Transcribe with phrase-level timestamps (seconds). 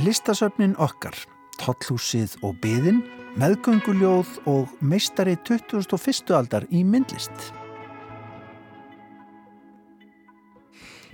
[0.00, 1.12] Listasöfnin okkar,
[1.60, 3.02] Tollhúsið og byðin,
[3.36, 6.32] meðgönguljóð og meistari 2001.
[6.32, 7.50] aldar í myndlist.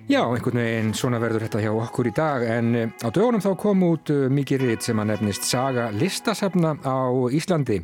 [0.07, 3.51] Já, einhvern veginn svona verður þetta hjá okkur í dag en eh, á dögunum þá
[3.59, 7.81] kom út eh, mikið rít sem að nefnist Saga listasafna á Íslandi.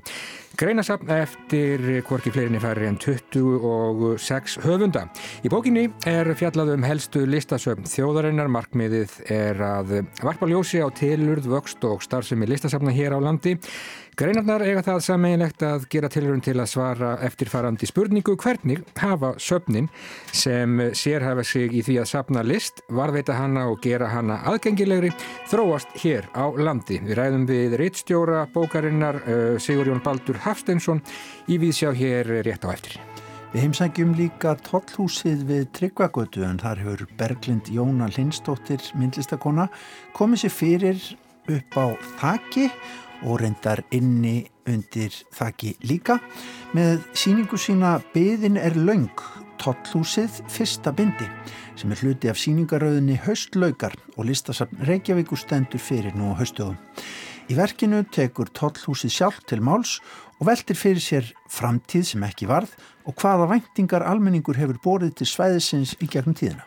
[0.60, 5.06] Greinasafn eftir hvorki fleirinni færri en 26 höfunda.
[5.40, 8.50] Í bókinni er fjallað um helstu listasöfn þjóðarinnar.
[8.52, 13.54] Markmiðið er að varpa ljósi á tilurð, vöxt og starfsemi listasafna hér á landi.
[14.20, 19.86] Greinarnar eiga það sammeginlegt að gera tilurinn til að svara eftirfarandi spurningu hvernig hafa söfnin
[20.36, 25.08] sem sérhafa sig í því að safna list, varveita hana og gera hana aðgengilegri,
[25.48, 27.00] þróast hér á landi.
[27.00, 29.22] Við ræðum við reittstjóra bókarinnar
[29.56, 31.00] Sigurjón Baldur Hafsteinsson
[31.48, 33.00] í viðsjá hér rétt á eftir.
[33.54, 39.70] Við heimsækjum líka tollhúsið við Tryggvagötu en þar hefur Berglind Jóna Lindstóttir myndlistakona
[40.12, 41.06] komið sér fyrir
[41.50, 41.86] upp á
[42.20, 43.09] þakki og
[43.40, 46.18] reyndar inni undir þakki líka.
[46.76, 49.10] Með síningu sína Beðin er laung,
[49.60, 51.28] tollhúsið fyrsta bindi
[51.80, 56.76] sem er hluti af síningaröðinni Haustlaugar og listasafn Reykjavíkur stendur fyrir nú á haustöðum.
[57.50, 59.96] Í verkinu tekur tollhúsið sjálf til máls
[60.38, 62.74] og veltir fyrir sér framtíð sem ekki varð
[63.08, 66.66] og hvaða væntingar almenningur hefur borðið til svæðisins í gegnum tíðina.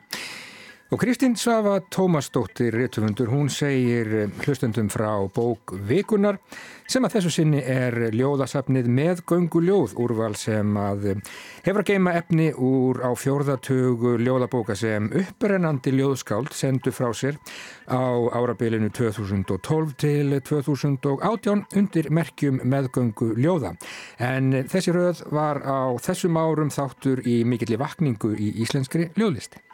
[0.94, 6.38] Og Kristín Svafa Tómasdóttir réttufundur, hún segir eh, hlustendum frá bók Vikunar
[6.86, 11.23] sem að þessu sinni er ljóðasafnið með gönguljóð úrval sem að eh,
[11.66, 17.41] hefur að geima efni úr á fjórðatögu ljóðabóka sem upprennandi ljóðskáld sendu frá sér
[17.89, 23.73] á árabilinu 2012 til 2018 undir merkjum meðgöngu ljóða.
[24.21, 29.72] En þessi röð var á þessum árum þáttur í mikilli vakningu í íslenskri ljóðlisti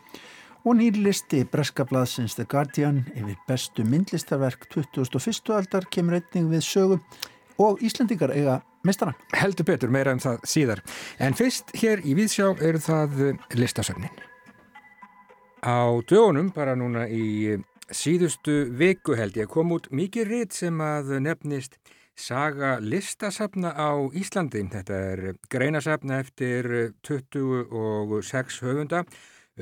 [0.65, 5.53] og nýrlisti Breskablaðsins The Guardian yfir bestu myndlistarverk 2001.
[5.55, 7.03] aldar kemur einning við sögum
[7.59, 9.13] og Íslandingar eiga mestara.
[9.35, 10.83] Heldur betur meira um það síðar.
[11.19, 14.11] En fyrst hér í Víðsjá eru það listasöfnin.
[15.63, 17.59] Á dögunum, bara núna í
[17.91, 21.79] síðustu viku held ég, kom út mikið ritt sem að nefnist
[22.19, 24.65] Saga listasafna á Íslandi.
[24.67, 26.67] Þetta er greinasafna eftir
[27.07, 29.05] 26 höfunda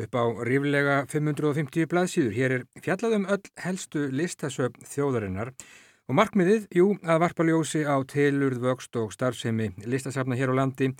[0.04, 2.34] upp á ríflega 550 blaðsýður.
[2.38, 5.54] Hér er fjallaðum öll helstu listasöfn þjóðarinnar
[6.08, 10.94] og markmiðið, jú, að varpa ljósi á tilurð, vöxt og starfsemi listasafna hér á landi.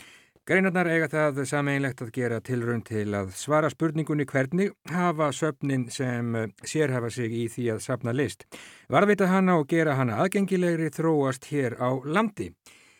[0.48, 6.38] Greinarnar eiga það sameinlegt að gera tilrönd til að svara spurningunni hvernig hafa söfnin sem
[6.64, 8.46] sérhafa sig í því að safna list.
[8.88, 12.54] Varvita hana og gera hana aðgengilegri þróast hér á landi.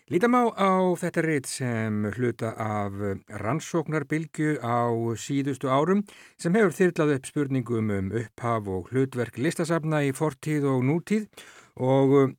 [0.08, 2.94] Lítam á á þetta reitt sem hluta af
[3.44, 4.88] rannsóknarbilgu á
[5.20, 6.06] síðustu árum
[6.40, 11.26] sem hefur þyrlað upp spurningum um upphaf og hlutverk listasafna í fortíð og nútíð
[11.84, 12.38] og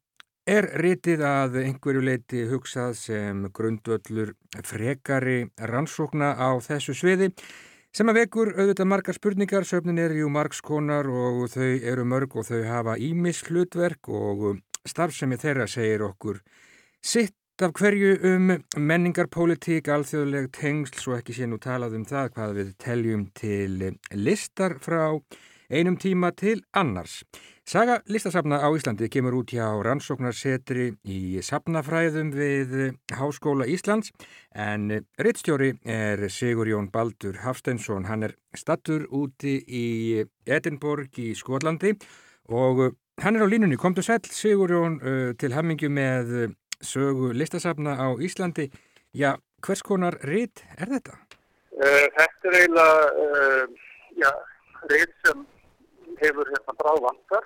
[0.48, 4.32] er reitið að einhverju leiti hugsað sem grundvöldur
[4.64, 7.28] frekari rannsókna á þessu sviði
[7.92, 12.48] sem að vekur auðvitað margar spurningar, söfnin er jú margskonar og þau eru mörg og
[12.48, 16.40] þau hafa ímis hlutverk og starfsemi þeirra segir okkur
[17.04, 22.28] sitt af hverju um menningar, pólitík, alþjóðleg tengsl, svo ekki sé nú talað um það
[22.36, 25.18] hvað við teljum til listar frá
[25.66, 27.24] einum tíma til annars.
[27.66, 32.76] Saga listasafna á Íslandi kemur út hjá rannsóknarsetri í safnafræðum við
[33.18, 34.12] Háskóla Íslands
[34.54, 38.06] en rittstjóri er Sigur Jón Baldur Hafsteinsson.
[38.06, 41.96] Hann er stattur úti í Edinborg í Skotlandi
[42.48, 43.76] og hann er á línunni.
[43.76, 45.02] Komdu sæl Sigur Jón
[45.36, 48.70] til hammingu með sögu listasafna á Íslandi.
[49.14, 51.16] Já, hvers konar rít er þetta?
[51.78, 53.64] Uh, þetta er eiginlega uh,
[54.18, 54.30] já,
[54.92, 55.44] rít sem
[56.22, 57.44] hefur hérna bráð vantar.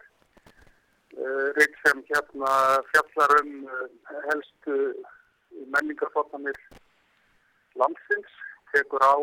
[1.12, 2.52] Uh, rít sem hérna
[2.90, 3.52] fjallar um
[4.28, 4.78] helstu
[5.72, 6.56] menningarfotnamir
[7.76, 8.38] landsins,
[8.72, 9.16] tekur á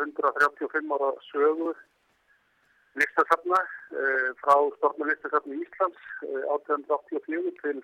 [0.00, 1.74] 135 ára sögu
[3.00, 3.60] listasafna
[4.40, 7.80] frá Stormur listasafni Íslands 1884 til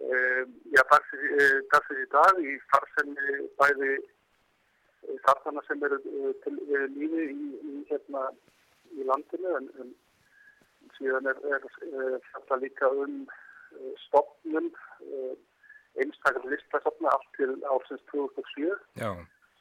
[0.00, 3.90] Uh, já, dagsins í dag í farsenni bæði
[5.26, 5.98] þarfana sem eru
[6.44, 6.54] til
[6.94, 8.22] lífi í, í, hérna,
[8.96, 9.92] í landinu en, en
[10.96, 13.20] síðan er, er, er þetta líka um
[14.06, 14.70] stopnum
[16.00, 19.12] einstaklega listasafna allt til ársins 2007 Já.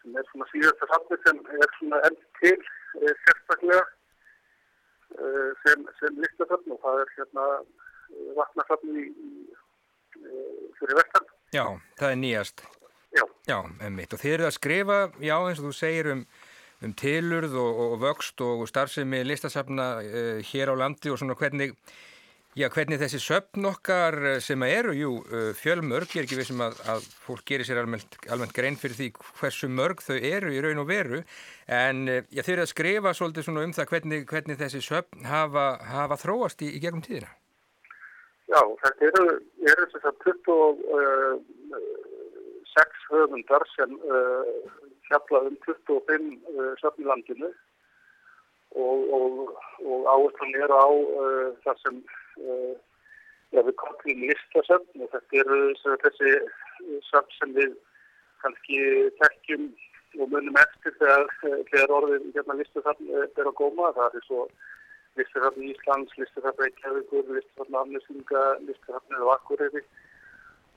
[0.01, 2.56] sem er svona síðasta safni sem er svona enn til
[3.25, 3.83] sérstaklega
[5.65, 7.47] sem, sem listasafn og það er hérna
[8.39, 9.49] vatnarsafni í
[10.80, 11.31] fyrir vestan.
[11.56, 11.66] Já,
[12.00, 12.64] það er nýjast.
[13.16, 13.24] Já.
[13.50, 14.14] Já, einmitt.
[14.14, 16.24] Og þið eru að skrifa, já eins og þú segir um
[16.86, 21.76] um tilurð og, og vöxt og starfsemi listasafna uh, hér á landi og svona hvernig
[22.58, 25.12] Já, hvernig þessi söpn okkar sem eru, jú,
[25.56, 28.98] fjölmörg, ég er ekki við sem að, að fólk gerir sér almennt, almennt grein fyrir
[28.98, 31.22] því hversu mörg þau eru í raun og veru,
[31.70, 35.68] en já, þau eru að skrifa svolítið svona um það hvernig, hvernig þessi söpn hafa,
[35.94, 37.30] hafa þróast í, í gegnum tíðina.
[38.50, 39.25] Já, þetta eru,
[39.72, 44.48] eru þess að 26 höfundar sem uh,
[45.06, 46.16] fjalla um 25 uh,
[46.81, 47.50] söpnlandinu
[48.74, 49.34] og, og,
[49.86, 51.96] og áherslan er á uh, það sem
[53.54, 55.60] já, við kallum listasöfn og þetta eru
[56.06, 56.30] þessi
[57.12, 57.72] söfn sem við
[58.42, 58.80] kannski
[59.22, 59.63] tekjum
[60.18, 61.25] og munum eftir þegar,
[61.69, 63.86] þegar orðið hérna listasöfn er að góma.
[63.98, 64.42] Það er svo
[65.19, 69.83] listasöfn í Íslands, listasöfn Reykjavíkur, listasöfn Afnesinga, listasöfn eða Akureyri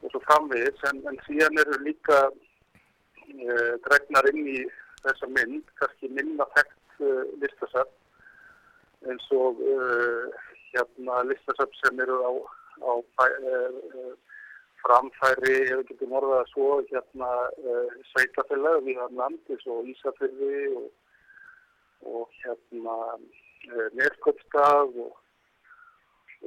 [0.03, 0.81] og svo framvegis.
[0.91, 4.59] En, en síðan eru líka uh, dregnar inn í
[5.03, 10.43] þessa mynd, kannski minna þekkt uh, listasöfn eins og uh,
[10.73, 12.31] hérna listasöfn sem eru á,
[12.87, 12.93] á
[14.83, 17.29] framfæri, ef við getum orðað svo, hérna
[18.11, 20.89] sveitafélag við hann landis og Ísafyrði og,
[22.11, 22.97] og hérna
[23.71, 25.13] uh, Nerköpstað og,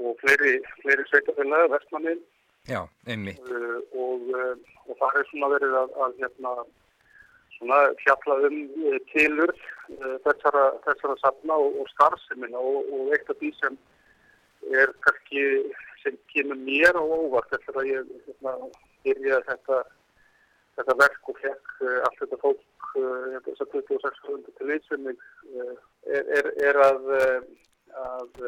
[0.01, 2.23] og fleiri, fleiri sveitafélag, Vestmannin.
[2.65, 3.39] Já, einmitt.
[3.94, 4.31] Og,
[4.89, 6.53] og það er svona verið að, að hérna
[7.56, 8.56] svona fjalla um
[9.12, 9.53] tilur
[10.25, 13.77] þessara, þessara safna og, og starfsemina og, og eitt af því sem
[14.73, 15.44] er kannski
[16.03, 18.56] sem kemur mér á óvart eftir að ég hérna,
[19.06, 19.79] byrjaði þetta,
[20.80, 25.25] þetta verk og fekk uh, allt þetta fólk uh, þess að 26 hundur til einsumig
[25.56, 25.75] uh,
[26.06, 27.12] er, er, er að,
[28.06, 28.45] að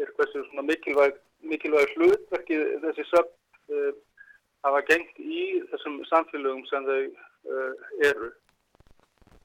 [0.00, 1.16] er hversu svona mikilvæg,
[1.48, 3.96] mikilvæg hlutverki þessi söfn
[4.64, 7.02] hafa gengt í þessum samfélögum sem þau
[8.08, 8.30] eru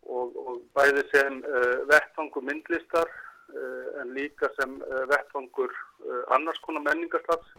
[0.08, 1.42] og, og bæði sem
[1.92, 3.12] vettfangu myndlistar
[3.54, 5.72] Eh, en líka sem eh, vettfangur
[6.10, 7.50] eh, annars konar menningarstafs.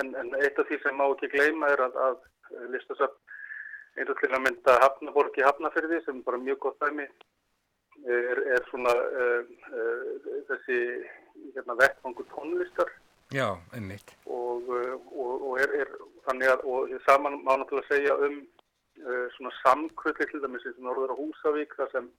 [0.00, 3.20] En, en eitt af því sem má ekki gleyma er að, að listasöfn
[3.94, 8.64] eins og til að mynda Hafnaborg í Hafnafyrði sem bara mjög gott dæmi er, er
[8.70, 10.78] svona uh, uh, þessi
[11.54, 12.90] hérna, vettfangur tónlistar.
[13.34, 14.10] Já, einmitt.
[14.26, 15.94] Og, og, og er, er
[16.26, 21.14] þannig að, og saman má náttúrulega segja um uh, svona samkvöldi til dæmis og Norður
[21.14, 22.10] á Húsavík þar sem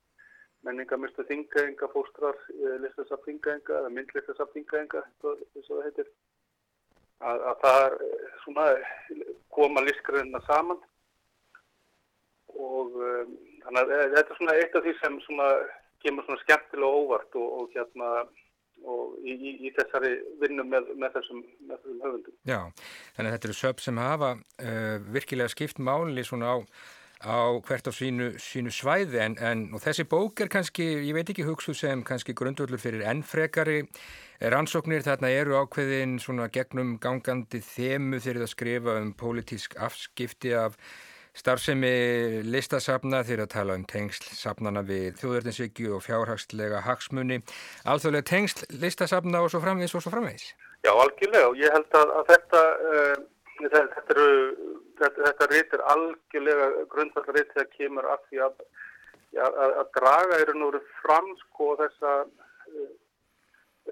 [0.65, 6.07] menningarmyrstu þingaenga, fóstrar, eh, listasafn þingaenga eða myndlistasafn þingaenga, eins og það heitir,
[7.23, 8.67] að, að það eh, svona
[9.55, 10.81] koma listgræðina saman
[12.55, 13.35] og um,
[13.65, 15.51] þannig að þetta er svona eitt af því sem svona
[16.03, 18.11] kemur svona skemmtilega óvart og, og hérna
[18.85, 22.35] og í, í, í þessari vinnu með, með, þessum, með þessum höfundum.
[22.45, 22.59] Já,
[23.15, 26.57] þannig að þetta eru söp sem hafa uh, virkilega skipt máli svona á
[27.23, 29.21] á hvert á sínu, sínu svæði.
[29.23, 33.83] En, en þessi bók er kannski, ég veit ekki hugsu sem kannski grundvöldur fyrir ennfrekari
[34.41, 40.75] rannsóknir, þarna eru ákveðin svona gegnum gangandi þemu þegar það skrifa um pólitísk afskipti af
[41.35, 43.23] starfsemi listasafna.
[43.27, 47.41] Þegar að tala um tengslsafnana við þjóðverðinsvíkju og fjárhagslega hagsmunni,
[47.87, 50.51] alþjóðlega tengsl listasafna og svo framvegis og svo framvegis.
[50.85, 51.49] Já, algjörlega.
[51.49, 54.29] Og ég held að, að þetta, uh, þetta eru
[54.99, 58.61] þetta, þetta reytir algjörlega grundvallar reytir að kemur af því að,
[59.45, 62.87] að, að draga eru núru fram sko þessa uh,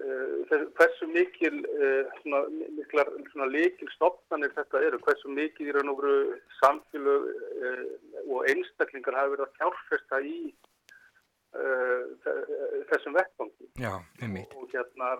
[0.02, 2.42] uh, hversu mikil uh, svona,
[2.78, 6.14] miklar svona líkil stopnarnir þetta eru, hversu mikil eru núru
[6.60, 7.30] samfélög
[8.24, 10.38] og einstaklingar hafa verið að kjárfesta í
[12.90, 13.14] þessum.
[13.14, 13.52] Og,
[14.58, 15.12] og hérna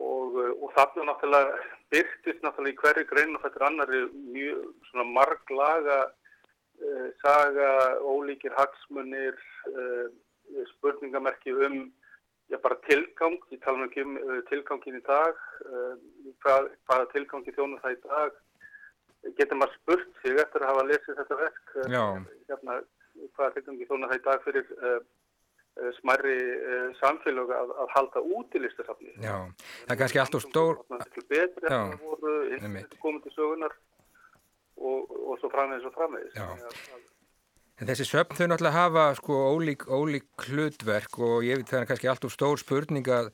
[0.00, 1.58] og, og þarna náttúrulega
[1.92, 4.00] byrtist náttúrulega í hverju grein og þetta er annari
[4.34, 7.70] mjög svona marglaga uh, saga,
[8.02, 9.38] ólíkir hagsmunir,
[9.74, 10.06] uh,
[10.74, 11.88] spurningamerki um
[12.48, 15.40] já bara tilgang, ég tala ekki um uh, tilgangin í dag,
[16.40, 18.38] hvað, hvaða tilgangi þjónum það í dag,
[19.36, 21.74] getur maður spurt sig eftir að hafa lesið þetta verk,
[22.48, 22.78] hérna,
[23.36, 24.72] hvaða tilgangi þjónum það í dag fyrir
[25.78, 29.12] Eh, smærri uh, samfélag að, að halda út í listasafni.
[29.22, 29.36] Já,
[29.84, 30.80] það er kannski allt og stór...
[30.88, 32.32] Það er betri að það voru
[33.04, 33.76] komið til sögunar
[34.74, 36.34] og, og svo framvegis og framvegis.
[36.34, 36.48] Já.
[37.78, 41.88] En þessi söfn þau náttúrulega hafa sko ólík, ólík hlutverk og ég veit það er
[41.92, 43.30] kannski allt og stór spurning að,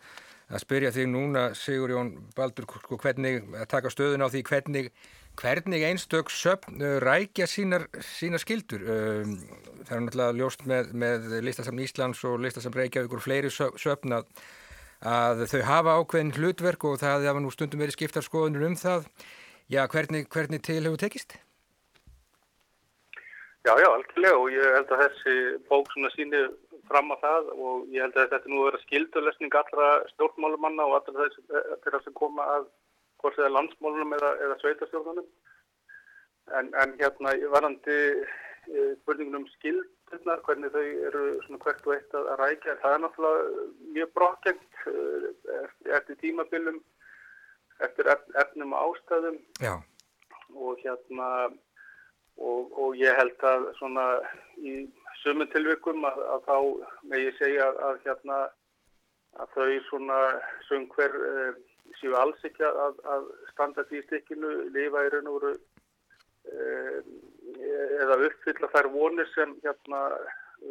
[0.52, 4.92] að spyrja þig núna Sigur Jón Baldur sko hvernig, að taka stöðun á því hvernig
[5.41, 9.37] hvernig einstök söpn uh, rækja sínar, sínar skildur um,
[9.85, 14.29] það er náttúrulega ljóst með, með listasam Íslands og listasam Reykjavík og fleiri söpn að,
[15.05, 19.09] að þau hafa ákveðin hlutverk og það hafa nú stundum verið skiptar skoðunir um það
[19.69, 21.38] já, hvernig, hvernig til hefur tekist?
[23.64, 25.35] Já, já, algjörlega og ég held að þessi
[25.71, 26.41] bók svona síni
[26.88, 31.29] fram á það og ég held að þetta nú vera skildurlesning allra stjórnmálumanna og allra
[31.85, 32.67] þeirra sem koma að
[33.25, 35.28] hvort það er landsmálunum eða, eða sveitastjórnunum.
[36.59, 37.99] En, en hérna varandi
[38.69, 43.04] e, spurningunum skildurnar, hvernig þau eru svona hvert og eitt að, að rækja, það er
[43.04, 45.61] náttúrulega mjög brokkjengt e,
[45.97, 46.83] eftir tímabilum,
[47.85, 49.75] eftir efnum og ástæðum Já.
[50.54, 51.31] og hérna
[52.37, 54.04] og, og ég held að svona
[54.61, 54.85] í
[55.23, 56.57] sumun tilvikum að, að þá
[57.09, 58.40] með ég segja að hérna
[59.40, 60.19] að þau svona
[60.69, 61.37] söngver e,
[62.00, 65.53] séu alls ekki að, að standa því stikkinu, lifa í raun og veru
[66.50, 66.69] e,
[68.05, 70.05] eða uppfylla þær vonir sem hérna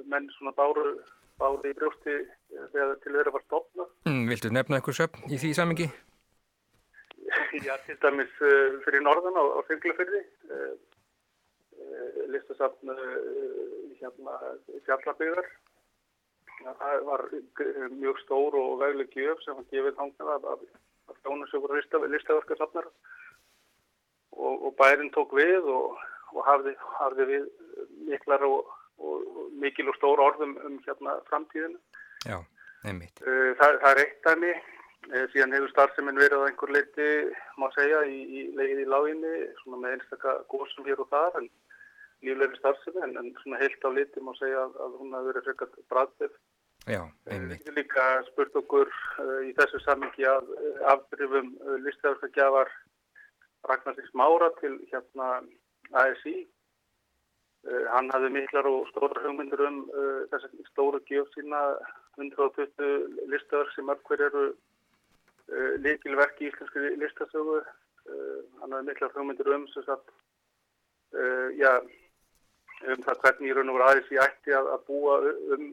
[0.09, 0.95] menn svona báru,
[1.41, 2.17] báru í brjósti
[2.73, 3.87] þegar til þeirra var stopna.
[4.09, 5.89] Mm, viltu nefna eitthvað söpn í því samingi?
[7.67, 8.33] Já, til dæmis
[8.85, 10.73] fyrir norðan á, á Fenglafyrði uh,
[12.33, 12.93] listasafn
[13.99, 14.39] hérna
[14.87, 15.47] fjallabygðar
[16.63, 17.23] það var
[17.91, 20.61] mjög stór og vegleg gjöf sem var gefið hangað af,
[21.07, 21.79] af, af þjónu sem voru
[22.13, 22.87] listaverkarsafnar
[24.31, 25.97] og, og bærin tók við og,
[26.33, 27.49] og hafði, hafði við
[28.09, 31.79] miklar og, og mikil og stór orðum um hérna framtíðinu
[32.23, 32.39] Já,
[32.87, 33.19] einmitt.
[33.19, 34.53] Það, það er eitt dæmi.
[35.33, 37.07] Síðan hefur starfseminn verið á einhver leiti
[37.59, 41.49] má segja í, í leiðið í láginni svona með einstakka góðsum hér og þar en
[42.23, 45.49] líflegri starfsemi en, en svona heilt á liti má segja að, að hún hafi verið
[45.49, 46.37] frekart bræðbyrð.
[46.83, 46.99] Já,
[47.31, 47.63] einmitt.
[47.63, 51.53] Við líka spurt okkur uh, í þessu samingi að uh, afbrifum
[51.85, 52.71] listaverkagjafar
[53.69, 55.37] Ragnarsins Mára til hérna
[55.95, 56.41] ASI.
[57.93, 59.77] Hann hafði miklar og stóra hugmyndur um
[60.33, 61.61] þess að stóra gjöf sína
[62.17, 64.43] 120 listaverk sem mörg hver eru
[65.85, 67.61] líkilverk í íslenski listasögu.
[68.59, 70.03] Hann hafði miklar hugmyndur um þess að
[71.55, 71.71] já,
[72.91, 75.17] um það hvernig í raun og aðeins ég ætti að, að búa
[75.55, 75.67] um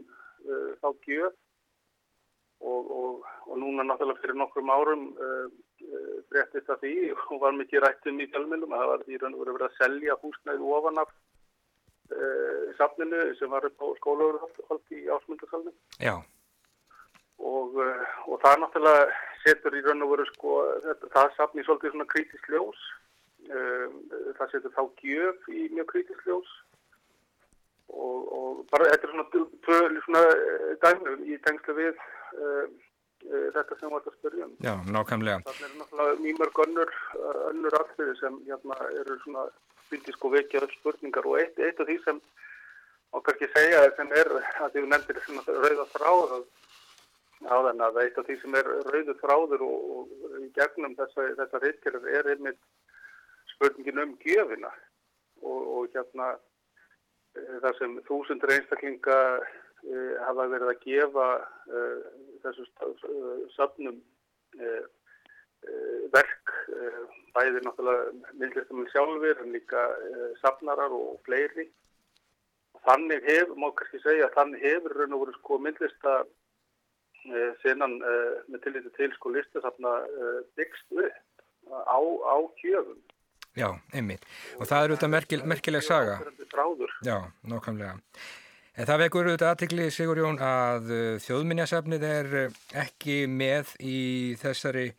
[0.48, 1.34] uh, þá gjöf
[2.60, 5.46] og, og, og núna náttúrulega fyrir nokkrum árum uh,
[5.86, 6.94] uh, fréttist að því
[7.30, 10.18] og var mikið rættum í fjölmjölum að það var í raun og verið að selja
[10.22, 11.18] húsnæði ofan af
[12.74, 15.74] safninu sem var upp á skólaugurhald í ásmundarsalunum.
[16.02, 16.16] Já.
[17.38, 17.76] Og,
[18.26, 19.04] og það náttúrulega
[19.44, 20.56] setur í raun og veru sko,
[20.88, 22.80] þetta, það safni svolítið svona kritisk ljós.
[24.40, 26.50] Það setur þá gjöf í mjög kritisk ljós
[27.90, 29.26] og, og bara þetta er svona,
[29.66, 30.22] tvö, svona
[30.84, 32.66] dæmum í tengslu við uh,
[33.26, 34.54] uh, þetta sem við varum að spyrja um.
[34.66, 35.42] Já, nákvæmlega.
[35.48, 36.94] Þannig er náttúrulega mjög mörg önnur,
[37.50, 39.48] önnur aðfyrir sem hérna eru svona
[39.90, 42.20] byrjið sko vekja öll spurningar og eitt, eitt af því sem
[43.16, 46.44] okkar ekki segja sem er að því við nefndir sem rauða þráður
[47.50, 51.26] á þenn að eitt af því sem er rauðu þráður og, og í gegnum þessa,
[51.40, 52.60] þessa reitkerf er einmitt
[53.54, 54.70] spurningin um gjöfina
[55.42, 56.34] og, og hérna
[57.34, 62.00] þar sem þúsundur einstaklinga uh, hafa verið að gefa uh,
[62.44, 62.66] þessu
[63.56, 64.00] safnum
[64.58, 64.82] uh,
[66.14, 66.54] verk
[67.36, 69.82] bæðir náttúrulega myndlistaminn sjálfur en líka
[70.40, 71.66] safnarar og fleiri.
[72.86, 76.14] Þannig hefur, má kannski segja þannig hefur raun og voru sko myndlista
[77.60, 77.98] senan
[78.48, 79.92] með tilliti til sko listasafna
[80.56, 83.04] byggst upp á, á kjöfum
[83.58, 84.22] Já, einmitt.
[84.60, 86.20] Og það er auðvitað merkil, merkileg saga.
[87.02, 87.16] Já,
[87.50, 87.96] nákvæmlega.
[88.78, 93.96] En það vekur auðvitað aðtikli, Sigur Jón, að uh, þjóðminjasafnið er uh, ekki með í
[94.40, 94.92] þessari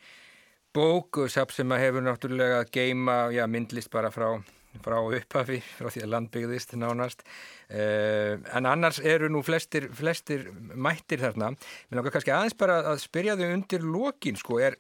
[0.76, 4.36] bókusafn sem að hefur náttúrulega að geima já, myndlist bara frá,
[4.84, 7.24] frá upphafi, frá því að landbyggðist nánast.
[7.72, 11.54] Uh, en annars eru nú flestir, flestir mættir þarna.
[11.88, 14.60] Mér langar kannski aðeins bara að spyrja þau undir lokin, sko.
[14.60, 14.76] Er,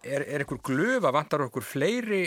[0.00, 2.24] er, er einhver glöf að vantar okkur fleiri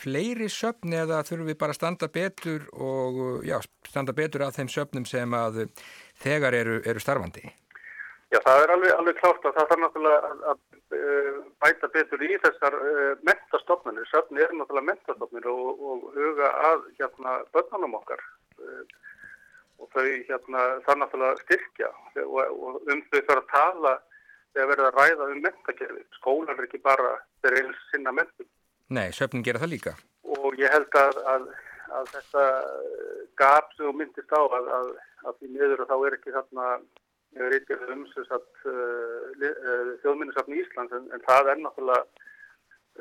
[0.00, 4.70] fleiri söfn eða þurfum við bara að standa betur og já, standa betur að þeim
[4.72, 5.64] söfnum sem að
[6.22, 7.46] þegar eru, eru starfandi?
[8.28, 10.58] Já, það er alveg, alveg klárt að það þarf náttúrulega að, að,
[10.98, 14.08] að bæta betur í þessar uh, mentastofnunir.
[14.10, 18.20] Söfni er náttúrulega mentastofnunir og, og huga að hérna börnunum okkar
[18.60, 18.82] uh,
[19.78, 21.90] og þau hérna þarf náttúrulega styrkja
[22.26, 23.94] og, og um þau þarf að tala
[24.52, 26.04] þegar verður að ræða um mentakerfi.
[26.18, 28.48] Skólar er ekki bara þeir eins sinna mentum.
[28.88, 29.96] Nei, söfnum gera það líka.
[30.38, 31.50] Og ég held að, að,
[31.98, 32.44] að þetta
[33.40, 34.70] gap sem þú myndist á að,
[35.28, 36.70] að því miður og þá er ekki þarna
[37.36, 42.04] reytið um uh, þjóðminnisafn í Íslands en, en það er náttúrulega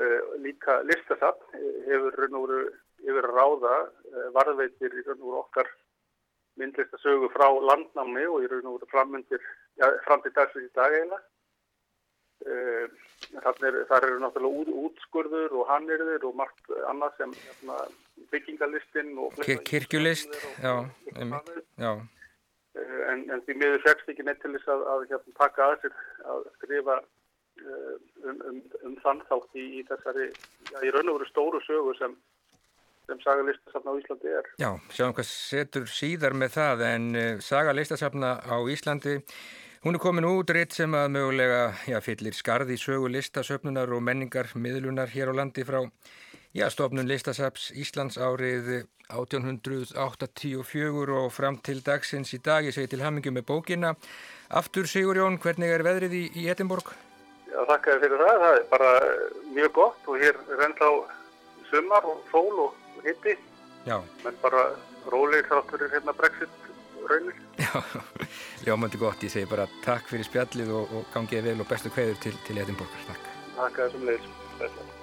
[0.03, 1.55] uh, líka listasafn
[1.87, 5.71] hefur raun og veru ráða uh, varðveitir í raun og veru okkar
[6.57, 9.41] myndlistasögu frá landnámi og í raun og veru framöndir
[9.79, 11.23] ja, fram til dagsins í dag eiginlega.
[12.45, 17.79] Þannig er, þar eru náttúrulega út, útskurður og hannirðir og margt annað sem hérna,
[18.31, 20.75] byggingalistinn og kirkjulist, já.
[22.77, 25.77] Eh, en, en því miður fegst ekki neitt til þess að, að hérna, taka að
[25.83, 25.99] sér
[26.33, 30.27] að skrifa uh, um, um, um þann þátt í, í þessari,
[30.71, 32.17] já, í raun og veru stóru sögu sem,
[33.09, 34.51] sem Saga listasafna á Íslandi er.
[34.61, 39.17] Já, sjáum hvað setur síðar með það en uh, Saga listasafna á Íslandi
[39.87, 44.01] Hún er komin út rétt sem að mögulega já, fyllir skarði í sögu listasöfnunar og
[44.03, 45.77] menningar miðlunar hér á landi frá
[46.51, 48.83] já, stofnun listasaps Íslands árið
[49.15, 52.67] 1884 og fram til dagsins í dag.
[52.67, 53.95] Ég segi til hamingu með bókina.
[54.51, 56.91] Aftur Sigur Jón, hvernig er veðrið í, í Edinborg?
[57.47, 58.43] Já, þakka þér fyrir það.
[58.43, 58.91] Það er bara
[59.55, 60.91] mjög gott og hér er ennþá
[61.71, 62.75] sumar og fól og
[63.07, 63.39] hitti.
[63.87, 64.03] Já.
[64.27, 64.67] Men bara
[65.07, 66.66] rólegir þáttur er hérna brexit
[67.11, 67.39] raunir.
[67.61, 67.71] Já,
[68.65, 69.23] ljómandi gott.
[69.23, 72.61] Ég segi bara takk fyrir spjallið og, og gangið vel og bestu kveður til, til
[72.63, 73.09] Edinborgar.
[73.11, 73.33] Takk.
[73.57, 74.95] Takk að þessum leiðis.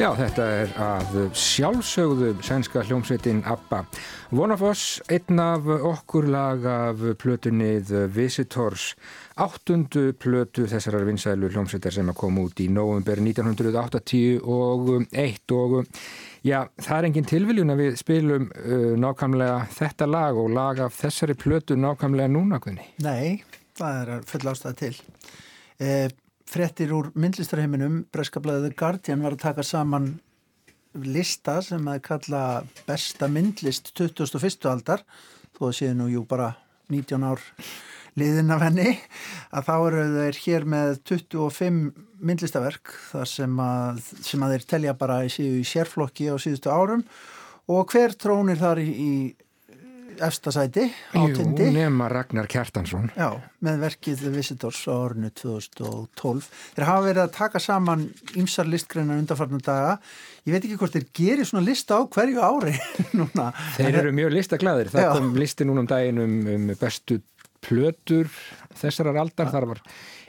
[0.00, 3.82] Já, þetta er af sjálfsögðu sænska hljómsveitin ABBA.
[4.64, 8.94] Us, einn af okkur lag af plötunnið Visitors,
[9.36, 15.84] áttundu plötu þessarar vinsælu hljómsveitar sem að koma út í november 1981 og
[16.48, 20.96] já, það er engin tilviljun að við spilum uh, nákvæmlega þetta lag og lag af
[20.96, 22.88] þessari plötu nákvæmlega núna, hvernig?
[23.04, 23.44] Nei,
[23.76, 24.94] það er full ástæða til.
[25.80, 26.08] Eh,
[26.50, 28.04] frettir úr myndlistarheiminum.
[28.14, 30.12] Breskablaðið Guardian var að taka saman
[30.94, 32.42] lista sem að kalla
[32.88, 34.66] besta myndlist 2001.
[34.70, 35.04] aldar.
[35.54, 36.54] Þó að séu nú jú bara
[36.90, 37.42] 19 ár
[38.18, 38.96] liðin af henni.
[39.54, 41.82] Að þá eru þeir hér með 25
[42.20, 47.04] myndlistaverk þar sem að, sem að þeir telja bara í, í sérflokki á síðustu árum.
[47.70, 49.12] Og hver trónir þar í, í
[50.26, 50.84] efstasæti
[51.16, 53.10] á Jú, nema Ragnar Kjartansson.
[53.16, 53.30] Já,
[53.64, 56.48] með verkið The Visitors á orðinu 2012.
[56.76, 58.06] Þeir hafa verið að taka saman
[58.40, 59.96] ymsar listgreinar undanfarnar daga.
[60.46, 62.76] Ég veit ekki hvort þeir gerir svona lista á hverju ári
[63.18, 63.50] núna.
[63.78, 64.92] Þeir eru mjög listaklæðir.
[64.94, 65.10] Það Já.
[65.18, 67.20] kom listi núna um daginn um, um bestu
[67.60, 68.30] plötur
[68.80, 69.50] þessarar aldar.
[69.52, 69.82] Þar var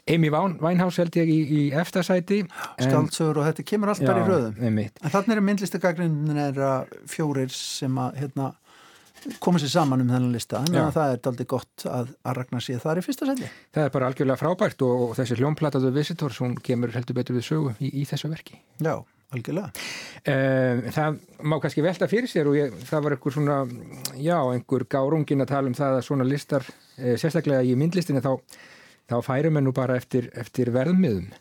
[0.09, 2.39] Amy Winehouse held ég í, í efstasæti.
[2.41, 4.57] en- Skaldsögur og þetta kemur allt bara í röðum.
[4.65, 5.41] En þannig er
[7.07, 8.49] fjórir sem að hérna,
[9.43, 10.61] koma sér saman um þennan lista.
[10.65, 13.49] Þannig að það er aldrei gott að, að Ragnar sé það er í fyrsta sæti.
[13.75, 17.47] Það er bara algjörlega frábært og, og þessi hljómplataðu Visitors, hún kemur heldur betur við
[17.47, 18.57] sögu í, í þessu verki.
[18.81, 18.95] Já,
[19.35, 19.85] algjörlega.
[20.21, 23.59] Um, það má kannski velta fyrir sér og ég, það var einhver svona,
[24.17, 28.33] já, einhver gárungin að tala um það að svona listar, e, sérstaklega í myndlistinni þá,
[29.11, 31.31] þá færum við nú bara eftir, eftir verðmiðum.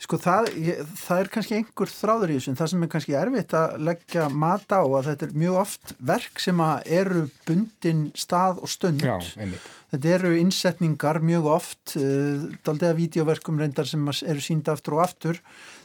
[0.00, 3.16] Sko það, ég, það er kannski einhver þráður í þessu en það sem er kannski
[3.20, 6.62] erfitt að leggja mat á að þetta er mjög oft verk sem
[7.00, 9.04] eru bundin stað og stund.
[9.04, 9.68] Já, einmitt.
[9.90, 15.04] Þetta eru innsetningar mjög oft, uh, daldið að vídeoverkum reyndar sem eru sínda aftur og
[15.04, 15.40] aftur.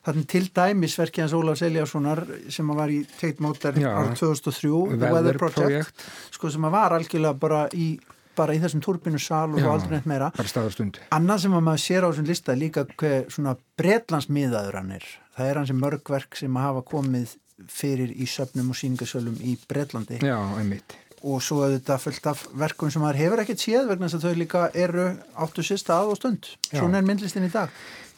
[0.06, 2.22] Þannig til dæmis verkið hans Ólaf Seljasonar
[2.54, 6.06] sem var í Tate Motor árið 2003, The Weather Project,
[6.38, 7.96] sko sem var algjörlega bara í,
[8.38, 10.32] bara í þessum turbinu sal og svo aldrei neitt meira.
[10.36, 11.00] Og.
[11.16, 15.08] Annað sem að maður sér á þessum lista er líka hver svona bretlandsmiðaður hann er.
[15.36, 17.34] Það er hans mörgverk sem að hafa komið
[17.72, 20.96] fyrir í söpnum og síningasölum í Bretlandi Já, einmitt.
[21.24, 24.42] og svo auðvitað fullt af verkum sem maður hefur ekkert séð vegna þess að þau
[24.42, 25.06] líka eru
[25.46, 26.50] áttu sér stað og stund.
[26.68, 27.72] Svona er myndlistin í dag.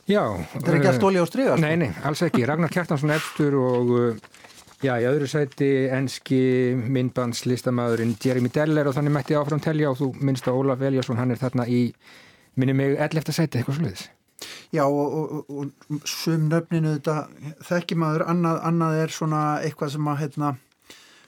[0.09, 0.23] Já.
[0.55, 1.53] Þetta er ekki allt ólí á striga.
[1.53, 1.61] sko.
[1.67, 2.45] Nei, nei, alls ekki.
[2.49, 4.35] Ragnar Kjartansson eftir og uh,
[4.83, 6.39] já, í öðru sæti enski
[6.83, 11.19] myndbandslistamæðurinn Jeremy Deller og þannig mætti ég áfram telja og þú minnst að Ólaf Eljarsson,
[11.19, 11.81] hann er þarna í
[12.57, 13.33] minni mig 11.
[13.33, 14.07] sæti, eitthvað sluðis.
[14.73, 17.27] Já og, og, og, og sum nöfninu þetta
[17.65, 20.51] þekki maður, annað, annað er svona eitthvað sem að hérna,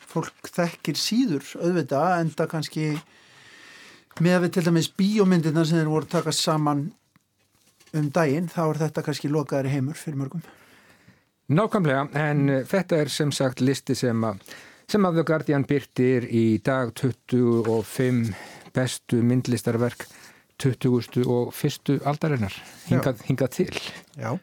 [0.09, 2.85] fólk þekkir síður auðvitað en það kannski
[4.19, 6.87] með við til dæmis bíómyndirna sem þeir voru að taka saman
[7.97, 10.43] um daginn þá er þetta kannski lokaðari heimur fyrir mörgum.
[11.49, 14.41] Nákvæmlega, en þetta er sem sagt listi sem að,
[14.85, 18.33] sem að The Guardian byrtir í dag 25
[18.75, 20.05] bestu myndlistarverk
[20.61, 21.23] 20.
[21.25, 21.95] og 1.
[22.05, 22.53] aldarinnar
[22.85, 23.81] hingað, hingað til.
[24.19, 24.35] Já,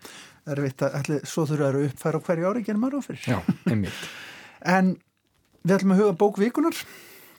[0.50, 3.22] erfitt að ætli, svo þurfa að uppfæra hverju ári gerum maður áfyrir.
[3.36, 3.38] Já,
[3.70, 4.06] einmitt.
[4.66, 4.96] En
[5.62, 6.78] við ætlum að huga bók vikunar.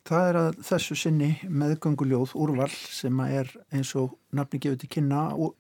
[0.08, 4.92] Það er að þessu sinni meðgönguljóð úrval sem að er eins og nafni gefið til
[4.94, 5.58] kynna og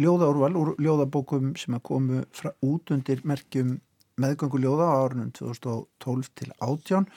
[0.00, 3.76] ljóðaúrval úr ljóðabókum sem að komu frá, út undir merkjum
[4.20, 7.08] meðgönguljóða á árunum 2012 til 18.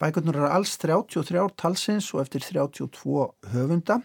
[0.00, 4.00] Bækurnar eru alls 33 talsins og eftir 32 höfunda.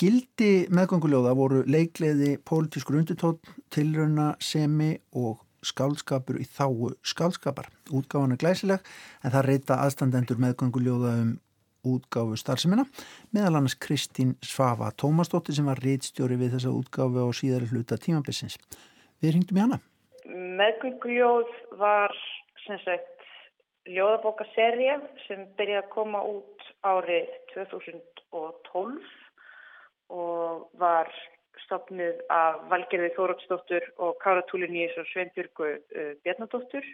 [0.00, 7.68] Gildi meðgönguljóða voru leikleði pólitískur undirtótt, tilrauna, semi og skálskapur í þáu skálskapar.
[7.92, 8.90] Útgáfan er glæsileg
[9.22, 11.34] en það reyta aðstandendur meðgönguljóða um
[11.86, 12.84] útgáfu starfsemina
[13.34, 18.58] meðal annars Kristín Svafa Tómasdóttir sem var reitstjóri við þessa útgáfu á síðari hluta tímabissins.
[19.20, 19.80] Við ringdum í hana.
[20.60, 22.14] Meðgönguljóð var
[22.66, 23.26] sem sagt
[23.88, 29.12] ljóðabókaserja sem byrjaði að koma út árið 2012
[30.10, 31.10] og var
[31.64, 36.86] stopnuð af Valgerði Þórótsdóttur og Kára Túliníus og Sveinbjörgu uh, Bjarnadóttur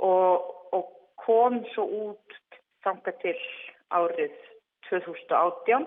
[0.00, 2.38] og, og kom svo út
[2.84, 3.36] þanga til
[3.94, 4.36] árið
[4.88, 5.86] 2018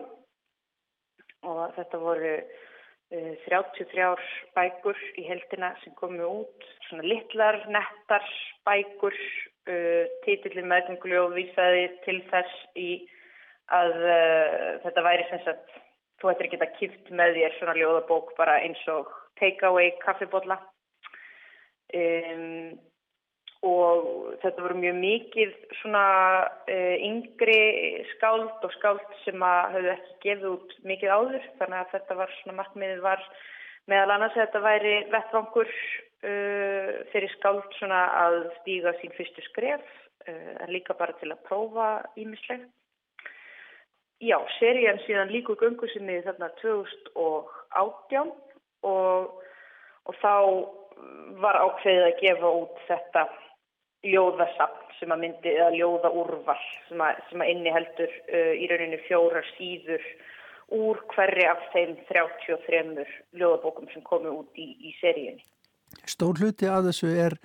[1.50, 8.28] og þetta voru uh, 33 bækur í heldina sem komu út, svona litlar, nettar
[8.68, 9.18] bækur,
[9.70, 12.92] uh, títillin meðganguljóð vísaði til þess í
[13.74, 15.76] að uh, þetta væri sem sagt
[16.22, 19.12] þú ættir ekki að kipt með þér svona ljóðabók bara eins og
[19.42, 20.60] take away kaffibotla
[22.00, 22.74] um,
[23.63, 24.08] og
[24.43, 26.06] þetta voru mjög mikið svona
[26.67, 31.49] uh, yngri skáld og skáld sem að höfðu ekki gefið út mikið áður.
[31.62, 33.26] Þannig að þetta var svona markmiðið var
[33.91, 39.84] meðal annars að þetta væri vettvangur uh, fyrir skáld svona að stíga sín fyrstu skref
[40.28, 42.71] uh, en líka bara til að prófa ímislegt
[44.23, 48.30] Já, serían síðan líku göngu sinni þarna 2018
[48.88, 49.34] og,
[50.08, 50.36] og þá
[51.43, 53.26] var ákveðið að gefa út þetta
[54.04, 59.00] ljóðasapn sem að myndi, eða ljóðaúrval sem að, sem að inni heldur uh, í rauninu
[59.08, 60.06] fjórar síður
[60.74, 63.06] úr hverri af þeim 33
[63.38, 65.44] ljóðabókum sem komu út í, í seríunni.
[66.10, 67.38] Stór hluti að þessu er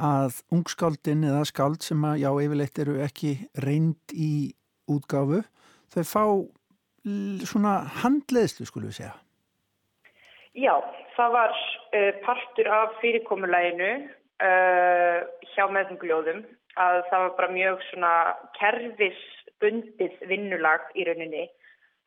[0.00, 4.32] að ungskáldin eða skáld sem að já yfirleitt eru ekki reynd í
[4.90, 5.42] útgáfu
[5.92, 6.24] þau fá
[7.48, 9.14] svona handleðslu, skulum við segja.
[10.54, 10.74] Já,
[11.16, 13.92] það var uh, partur af fyrirkomulæginu
[14.42, 15.22] uh,
[15.54, 16.44] hjá meðum gljóðum
[16.80, 18.12] að það var bara mjög svona
[18.58, 21.48] kerfisbundið vinnulag í rauninni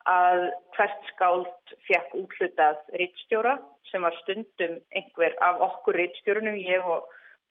[0.06, 0.46] að
[0.76, 3.56] hvert skáld fekk útlutað rittstjóra
[3.90, 7.06] sem var stundum einhver af okkur rittstjórunum, ég og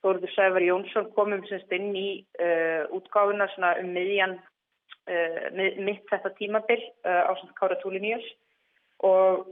[0.05, 3.47] Þórður Sævar Jónsson komum semst inn í uh, útgáfuna
[3.81, 5.47] um miðjan uh,
[5.81, 8.27] mitt þetta tímabill uh, á samt Kára Túliníus
[9.01, 9.47] og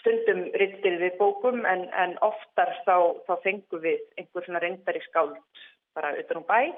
[0.00, 5.38] stundum rittið við bókum en, en oftar þá, þá fengum við einhver svona reyndari skáld
[5.96, 6.72] bara utan um bæ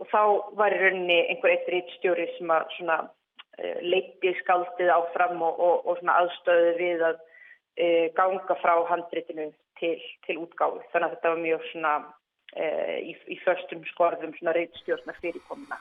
[0.00, 0.22] og þá
[0.58, 5.88] var í rauninni einhver eitt rittstjóri sem að svona uh, leiti skáldið áfram og, og,
[5.88, 9.96] og svona aðstöðu við að uh, ganga frá handritinu til,
[10.28, 15.20] til útgáfi þannig að þetta var mjög svona uh, í, í förstum skorðum svona reytstjórnar
[15.22, 15.80] fyrirkomuna.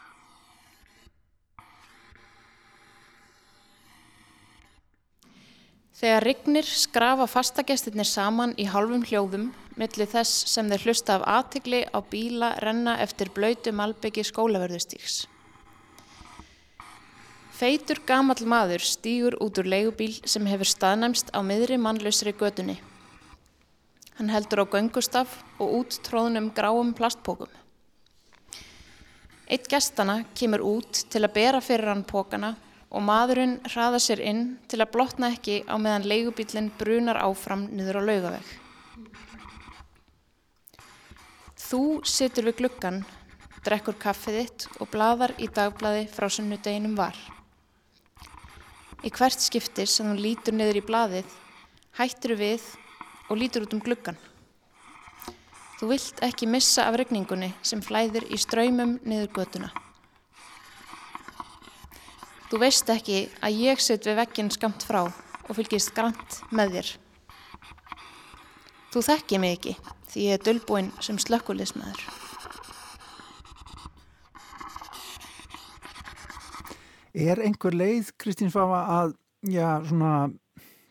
[5.96, 9.46] Þegar rignir skrafa fastagestirnir saman í halvum hljóðum
[9.80, 15.22] millir þess sem þeir hlusta af aðtikli á bíla renna eftir blöytu malbyggi skólaverðustíks.
[17.56, 22.76] Feitur gamal maður stýgur út úr leigubíl sem hefur staðnæmst á miðri mannlausri gödunni.
[24.20, 27.48] Hann heldur á göngustaf og út tróðnum gráum plastpókum.
[29.48, 32.58] Eitt gestana kemur út til að bera fyrir hann pókana
[32.96, 38.00] og maðurinn hraða sér inn til að blotna ekki á meðan leigubílinn brunar áfram niður
[38.00, 38.54] á laugaveg.
[41.66, 43.02] Þú situr við gluggan,
[43.66, 47.18] drekkur kaffið þitt og bladar í dagblaði frá sunnudeginum var.
[49.04, 51.36] Í hvert skipti sem þú lítur niður í bladið
[52.00, 52.64] hættir við
[53.30, 54.20] og lítur út um gluggan.
[55.76, 59.74] Þú vilt ekki missa af regningunni sem flæðir í ströymum niður götuna.
[62.46, 66.92] Þú veist ekki að ég sitt við veggin skamt frá og fylgist grant með þér.
[68.94, 69.74] Þú þekki mig ekki
[70.12, 72.06] því ég er dölbúinn sem slökkulismæður.
[77.16, 79.14] Er einhver leið, Kristín Svafa, að
[79.48, 80.16] já, svona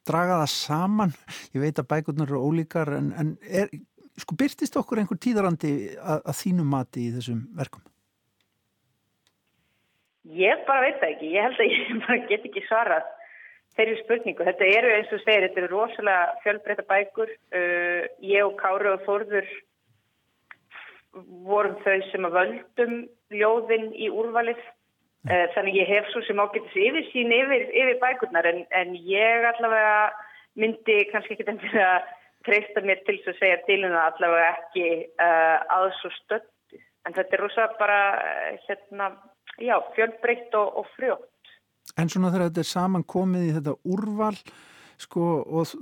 [0.08, 1.16] draga það saman
[1.54, 3.72] ég veit að bækurnar eru ólíkar en, en er,
[4.20, 7.84] sko byrtist okkur einhver tíðarandi að, að þínum mati í þessum verkum?
[10.24, 13.10] Ég bara veit það ekki, ég held að ég bara get ekki svarað
[13.74, 14.46] þeirri spurningu.
[14.46, 17.34] Þetta eru eins og segir, þetta eru rosalega fjölbreyta bækur.
[17.52, 19.50] Uh, ég og Káru og Þórður
[21.46, 22.96] vorum þau sem að völdum
[23.34, 24.62] ljóðin í úrvalið
[25.24, 29.46] Eh, þannig ég hef svo sem ágættis yfir sín yfir, yfir bækurnar en, en ég
[29.48, 30.10] allavega
[30.60, 32.10] myndi kannski ekki endur að
[32.44, 34.90] treysta mér til að segja til hún að allavega ekki
[35.24, 36.82] uh, aðs og stöndi.
[37.08, 39.08] En þetta er rosa bara eh, hérna,
[39.60, 41.30] já, fjölbreytt og, og frjótt.
[42.00, 44.36] En svona þegar þetta er saman komið í þetta úrval
[45.00, 45.74] sko og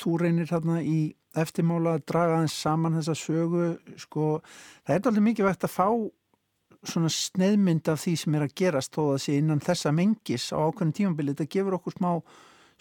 [0.00, 1.00] þú reynir hérna í
[1.38, 3.66] eftirmála að draga þess saman þessa sögu
[4.00, 4.30] sko,
[4.86, 5.86] það er alveg mikið vegt að fá
[6.90, 10.58] svona sneiðmynd af því sem er að gerast þó að sé innan þessa mengis á
[10.58, 12.10] ákveðin tímambili, þetta gefur okkur smá,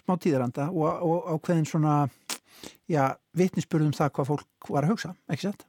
[0.06, 1.96] smá tíðranda og, og ákveðin svona
[2.90, 3.04] já,
[3.38, 5.69] vitnisspurðum það hvað fólk var að hugsa, ekki sett?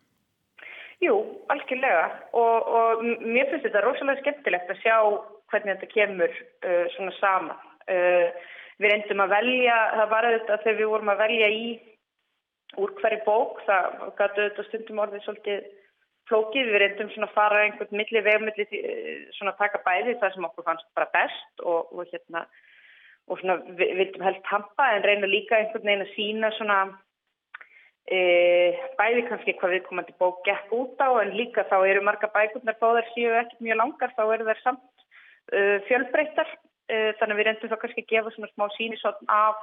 [1.01, 1.17] Jú,
[1.53, 2.07] algjörlega.
[2.37, 4.97] Og, og mér finnst þetta rosalega skemmtilegt að sjá
[5.51, 7.57] hvernig þetta kemur uh, svona sama
[7.89, 8.49] uh,
[8.81, 11.65] við reyndum að velja, það var þetta þegar við vorum að velja í
[12.81, 15.69] úr hverju bók, það gætu þetta stundum orðið svolítið
[16.31, 20.35] flókið, við reyndum svona að fara einhvern milli vegmilli eh, svona að taka bæði það
[20.37, 22.45] sem okkur fannst bara best og, og hérna
[23.31, 26.79] og svona við vildum helst hampa en reyna líka einhvern veginn að sína svona
[28.99, 32.79] bæði kannski hvað við komandi bók gekk út á en líka þá eru marga bækurnar
[32.81, 35.05] bóðar síu ekkert mjög langar þá eru þær samt
[35.53, 36.51] e, fjölbreyttar.
[36.91, 39.61] E, þannig að við reyndum þá kannski að gefa svona smá sínisotn af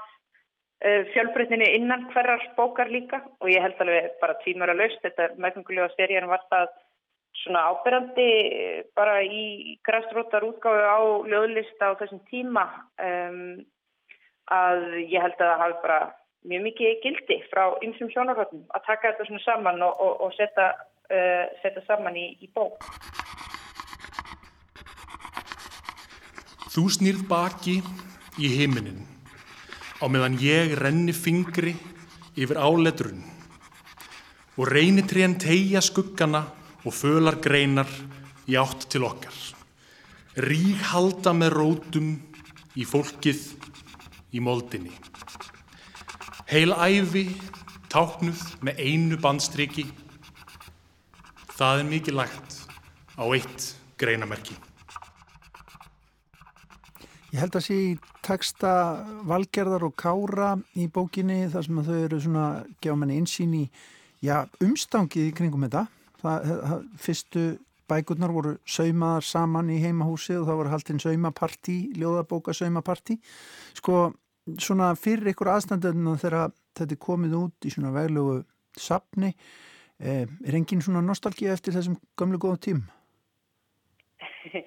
[0.77, 3.23] Eh, fjölbreytninni innan hverjar bókar líka.
[3.41, 6.67] Og ég held alveg bara tímur að laust þetta meðgöngulega serían var það
[7.41, 10.99] svona ábyrrandi eh, bara í græsrótar útgáðu á
[11.33, 12.67] löðlista á þessum tíma.
[13.01, 13.65] Um,
[14.53, 15.99] að ég held að það hafi bara
[16.47, 20.67] mjög mikið gildi frá ymsum sjónarhóttum að taka þetta svona saman og, og, og setja,
[21.11, 22.83] uh, saman í, í bók.
[26.71, 27.79] Þú snýrð baki
[28.37, 29.01] í heiminin
[29.97, 31.73] á meðan ég renni fingri
[32.37, 33.23] yfir áletrun
[34.57, 36.45] og reynitrén tegja skuggana
[36.85, 37.89] og fölar greinar
[38.47, 39.35] í átt til okkar.
[40.37, 42.13] Rík halda með rótum
[42.77, 43.41] í fólkið
[44.37, 44.93] í moldinni.
[46.47, 47.25] Heil æfi
[47.91, 49.83] táknuð með einu bandstriki.
[51.57, 52.53] Það er mikið lagt
[53.19, 53.65] á eitt
[53.99, 54.55] greinamerki.
[57.33, 57.89] Ég held að sé í
[58.23, 58.71] teksta
[59.27, 62.45] valgerðar og kára í bókinni þar sem þau eru svona
[62.79, 63.65] gefa manni insýn í
[64.23, 65.81] já, umstangið í kringum þetta.
[66.21, 67.43] Það, það, fyrstu
[67.91, 73.19] bækurnar voru saumaðar saman í heimahúsi og það voru haldinn saumapartí, ljóðabóka saumapartí.
[73.75, 74.13] Sko,
[74.61, 78.41] svona fyrir ykkur aðstandöðuna þegar þetta er komið út í svona veglugu
[78.77, 79.33] sapni,
[79.99, 82.83] eh, er engin svona nostálgíu eftir þessum gamlu góða tím?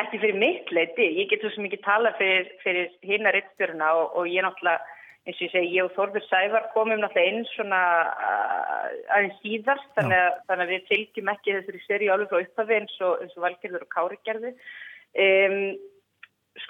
[0.00, 4.30] Ekki fyrir mitt leiti, ég get svo mikið tala fyrir, fyrir hérna rittstjórna og, og
[4.30, 8.86] ég náttúrulega, eins og ég segi, ég og Þorfur Sævar komum náttúrulega inn svona uh,
[9.16, 12.96] aðeins síðast, þannig að, þannig að við fylgjum ekki þessari seri alveg frá upphafi eins
[13.04, 14.54] og, og valgerður og kári gerði.
[15.26, 15.60] Um,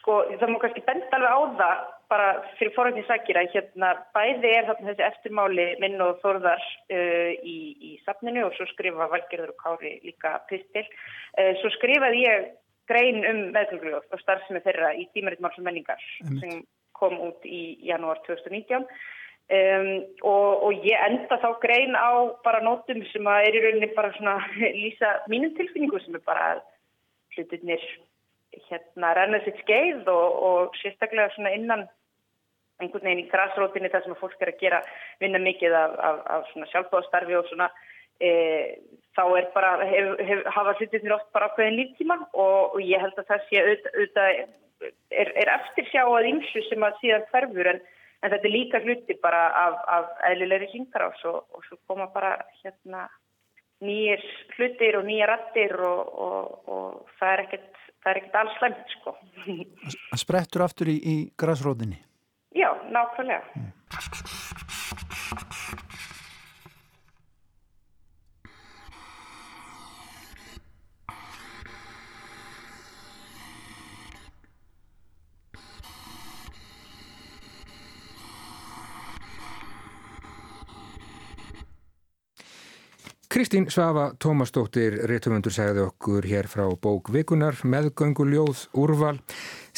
[0.00, 4.50] sko, það má kannski benda alveg á það, bara fyrir forrættin sækir að hérna bæði
[4.56, 7.58] er þarna þessi eftirmáli minn og Þorðar uh, í,
[7.90, 10.86] í safninu og svo skrifa valgerður og kári líka pistil.
[11.38, 12.50] Uh, svo skrifaði ég
[12.90, 16.42] grein um meðgöngljóð og starfsemi þeirra í tímaritt máls og menningar Emitt.
[16.42, 16.62] sem
[16.98, 19.90] kom út í janúar 2019 um,
[20.26, 24.12] og, og ég enda þá grein á bara nótum sem að er í rauninni bara
[24.18, 24.36] svona
[24.82, 26.52] lýsa mínum tilfinningu sem er bara
[27.36, 27.84] hlutinir
[28.66, 31.86] hérna renna sitt skeið og, og sérstaklega svona innan
[32.82, 34.80] einhvern veginn í græsrótinni þar sem að fólk er að gera
[35.22, 37.68] vinna mikið af, af, af svona sjálfbóðastarfi og svona
[38.20, 38.30] e,
[39.16, 43.16] þá er bara, hef, hef, hafa hlutinir oft bara ákveðin líftíma og, og ég held
[43.20, 44.42] að það sé auðvitað
[45.10, 47.80] er, er eftir sjá að ymsu sem að síðan hverfur en,
[48.20, 52.08] en þetta er líka hluti bara af, af eðlilegri syngar ás og, og svo koma
[52.14, 53.08] bara hérna
[53.84, 54.24] nýjir
[54.56, 56.16] hlutir og nýja rattir og,
[56.68, 57.68] og það er ekkert
[58.08, 59.14] er ekkert alls slemt sko
[60.20, 62.00] sprettur aftur í, í græsróðinni
[62.54, 63.72] Já, nákvæmlega mm.
[83.40, 89.20] Kristín Svafa Tómasdóttir réttumundur segði okkur hér frá bókvikunar meðgönguljóð úrval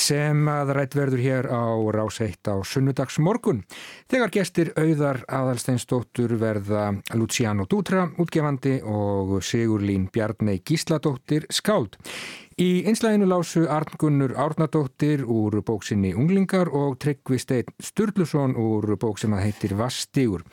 [0.03, 1.63] sem að rætt verður hér á
[1.95, 3.63] ráseitt á sunnudags morgun.
[4.11, 11.99] Þegar gestir auðar aðalsteinsdóttur verða Luciano Dutra útgefandi og Sigurlín Bjarnei Gísladóttir skáld.
[12.61, 19.33] Í einslæginu lásu Arngunnur Árnadóttir úr bóksinni Unglingar og Tryggvi Steinn Sturluson úr bók sem
[19.33, 20.45] að heitir Vastígur.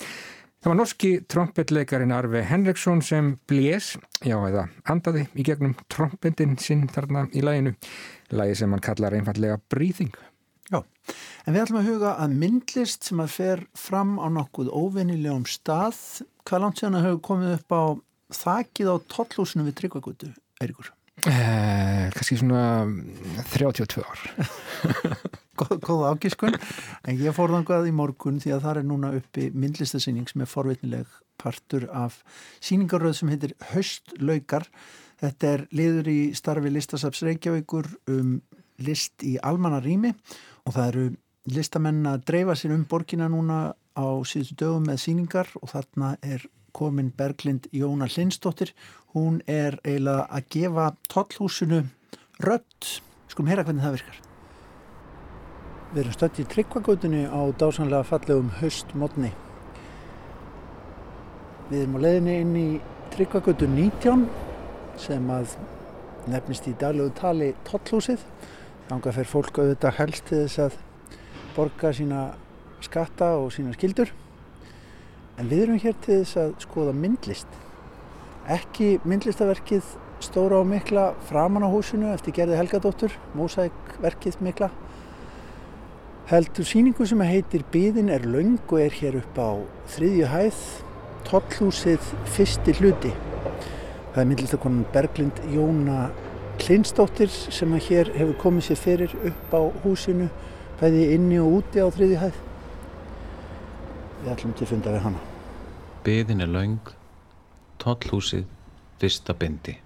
[0.60, 3.94] Það var norski trompetleikarin Arve Henriksson sem blés,
[4.28, 7.72] já eða andaði í gegnum trompetin sinn þarna í læginu,
[8.36, 10.12] lægi sem hann kallar einfallega Breathing.
[10.68, 10.82] Já,
[11.48, 16.04] en við ætlum að huga að myndlist sem að fer fram á nokkuð óvennilegum stað,
[16.44, 17.84] hvað langt séðan að hafa komið upp á
[18.44, 20.92] þakið á tollhúsinu við Tryggvagutu, Eirikur?
[21.24, 22.84] Eh, Kanski svona
[23.56, 24.28] 32 ár.
[25.88, 26.56] góða ágiskun.
[27.04, 30.50] En ég fór þangað í morgun því að það er núna uppi myndlistasýning sem er
[30.50, 32.20] forvitnileg partur af
[32.64, 34.68] síningaröð sem heitir Höstlaukar
[35.20, 38.38] þetta er liður í starfi listasaps Reykjavíkur um
[38.80, 40.14] list í almanna rými
[40.66, 41.08] og það eru
[41.50, 43.60] listamenn að dreifa sér um borgina núna
[43.96, 46.46] á síðustu dögum með síningar og þarna er
[46.76, 48.76] komin Berglind Jóna Lindstóttir
[49.16, 51.84] hún er eiginlega að gefa tollhúsinu
[52.46, 52.96] rött
[53.32, 54.29] skulum heyra hvernig það virkar
[55.90, 59.32] Við erum stött í tryggvagautunni á dásanlega fallegum höstmotni.
[61.72, 62.66] Við erum á leiðinni inn í
[63.16, 64.28] tryggvagautu 19
[65.02, 65.56] sem að
[66.30, 68.22] nefnist í daglegu tali tollhúsið.
[68.92, 70.76] Þanga fer fólk auðvitað helst til þess að
[71.56, 72.20] borga sína
[72.86, 74.12] skatta og sína skildur.
[75.42, 77.58] En við erum hér til þess að skoða myndlist.
[78.46, 79.90] Ekki myndlistaverkið
[80.22, 84.70] stóra og mikla framan á húsinu eftir gerði Helgadóttur, mósækverkið mikla
[86.30, 89.50] heldur síningu sem heitir Bíðin er laung og er hér upp á
[89.96, 90.60] þriðju hæð
[91.26, 93.14] tollhúsið fyrsti hluti.
[94.14, 96.12] Það er myndlistakonan Berglind Jóna
[96.62, 100.30] Klinsdóttir sem hér hefur komið sér fyrir upp á húsinu
[100.78, 102.40] bæði inni og úti á þriðju hæð.
[104.22, 105.28] Við ætlum til að funda við hana.
[106.06, 106.96] Bíðin er laung
[107.82, 108.46] tollhúsið
[109.02, 109.80] fyrsta bindi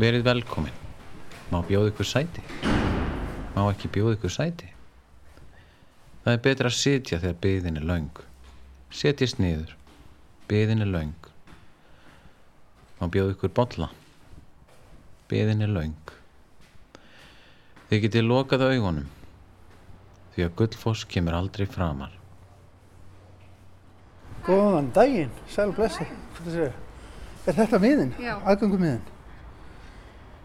[0.00, 0.76] Verið velkomin.
[1.52, 2.40] Má bjóða ykkur sæti?
[3.52, 4.70] Má ekki bjóða ykkur sæti?
[6.24, 8.22] Það er betra að sitja þegar byðin er laung.
[8.88, 9.74] Setjist niður.
[10.48, 11.28] Byðin er laung.
[12.96, 13.90] Má bjóða ykkur botla?
[15.28, 16.16] Byðin er laung.
[17.92, 19.12] Þið getið lokað augunum.
[20.32, 22.12] því að Gullfoss kemur aldrei framar.
[24.46, 26.06] Góðan daginn, sæl og blessi.
[27.44, 28.14] Er þetta miðin?
[28.16, 28.38] Já.
[28.46, 29.08] Aðgangum miðin?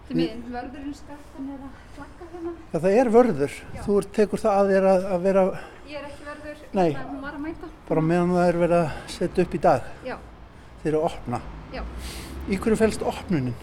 [0.05, 2.51] Er vörðurinn skartan er að flagga hérna.
[2.71, 3.53] Já, það er vörður.
[3.85, 5.45] Þú er, tekur það að þér að, að vera
[5.89, 6.89] Ég er ekki vörður, Nei.
[6.91, 7.69] en hún var að mæta.
[7.87, 9.87] bara meðan það er verið að setja upp í dag.
[10.05, 10.15] Já,
[10.83, 11.41] Þeir eru að opna.
[11.73, 11.81] já.
[12.45, 13.55] Í hverju fælst opnunin?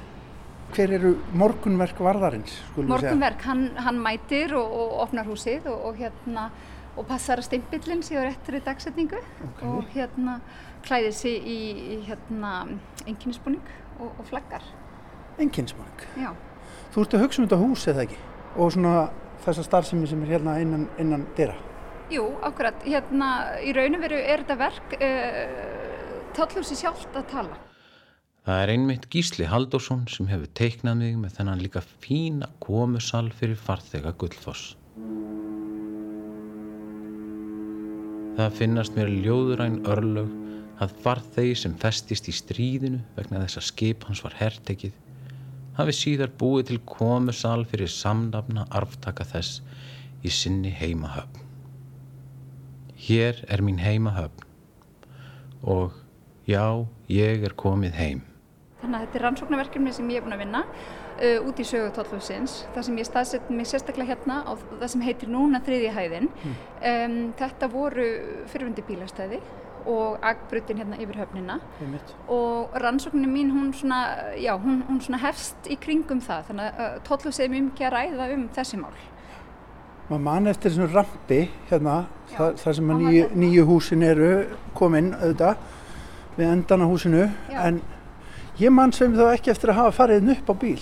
[0.72, 2.56] Hver eru morgunverk varðarins?
[2.76, 6.48] Morgunverk, hann, hann mætir og, og opnar húsið og, og hérna
[6.96, 9.62] og passar að stimpillin síðan réttur í dagsetningu Ok.
[9.68, 10.40] og hérna
[10.82, 11.58] klæðir sig í,
[11.94, 12.66] í hérna
[13.06, 13.62] enginnisbúning
[14.00, 14.64] og, og flaggar.
[15.40, 16.06] Enginsmark.
[16.20, 16.32] Já,
[16.92, 18.16] Þú ert að hugsa um þetta hús eða ekki?
[18.60, 18.94] Og svona
[19.46, 21.54] þessa starfsemi sem er hérna innan, innan dyra.
[22.12, 23.28] jú, akkurat, hérna
[23.64, 27.56] í raun og veru er þetta verk uh, tóllhúsi sjálft að tala.
[28.44, 33.56] Það er einmitt Gísli Halldórsson sem hefur teiknað mig með þennan líka fína komusal fyrir
[33.56, 34.74] farþega Gullfoss.
[38.36, 40.28] Það finnast mér ljóðuræn örlög
[40.82, 44.92] að farþegi sem festist í stríðinu vegna þess að skip hans var hertekið
[45.78, 49.62] hafi síðar búið til komusal fyrir samnafna arftaka þess
[50.22, 51.40] í sinni heimahöfn.
[53.02, 54.46] Hér er mín heimahöfn
[55.62, 55.96] og
[56.46, 58.20] já, ég er komið heim.
[58.82, 61.90] Þannig að þetta er rannsóknarverkefni sem ég er búin að vinna uh, út í sögu
[61.94, 62.62] tóllhúsins.
[62.74, 66.30] Það sem ég staðsett mig sérstaklega hérna á það sem heitir núna þriðja hæðin.
[66.42, 68.08] Um, þetta voru
[68.50, 69.38] fyrirvundi bílastæði
[69.86, 71.58] og agbrutin hérna yfir höfnina
[72.28, 76.44] og rannsóknin mín hún svona, já, hún, hún svona hefst í kringum það.
[76.50, 78.94] Þannig að uh, tóllhúsið er mjög mikið að ræða um þessi mál.
[80.08, 81.96] Maður man eftir svona rampi hérna,
[82.32, 84.32] Já, þar, sem að nýju, nýju húsin eru
[84.76, 85.62] komin auðvitað
[86.36, 87.28] við endan á húsinu.
[87.52, 87.60] Já.
[87.68, 87.82] En
[88.60, 90.80] ég man sem þá ekki eftir að hafa farið inn upp á bíl.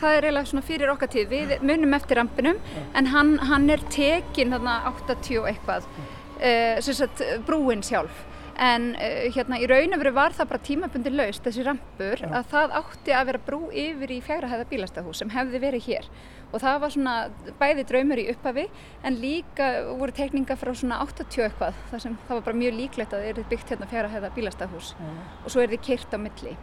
[0.00, 1.30] Það er eiginlega svona fyrir okkar tíð.
[1.30, 2.58] Við munum eftir rampinum
[2.98, 5.86] en hann, hann er tekin þarna 80 og eitthvað,
[6.44, 8.24] uh, sem sagt brúin sjálf.
[8.54, 12.52] En uh, hérna í raun og veru var það bara tímabundi laust þessi rampur að
[12.52, 16.08] það átti að vera brú yfir í fjárhæða bílastahús sem hefði verið hér.
[16.54, 17.14] Og það var svona
[17.58, 18.68] bæði draumur í upphafi
[19.02, 23.16] en líka voru tekninga frá svona 80 eitthvað þar sem það var bara mjög líklegt
[23.16, 26.56] að það er byggt hérna fjárhæða bílastahús og svo er þið kyrt á milli.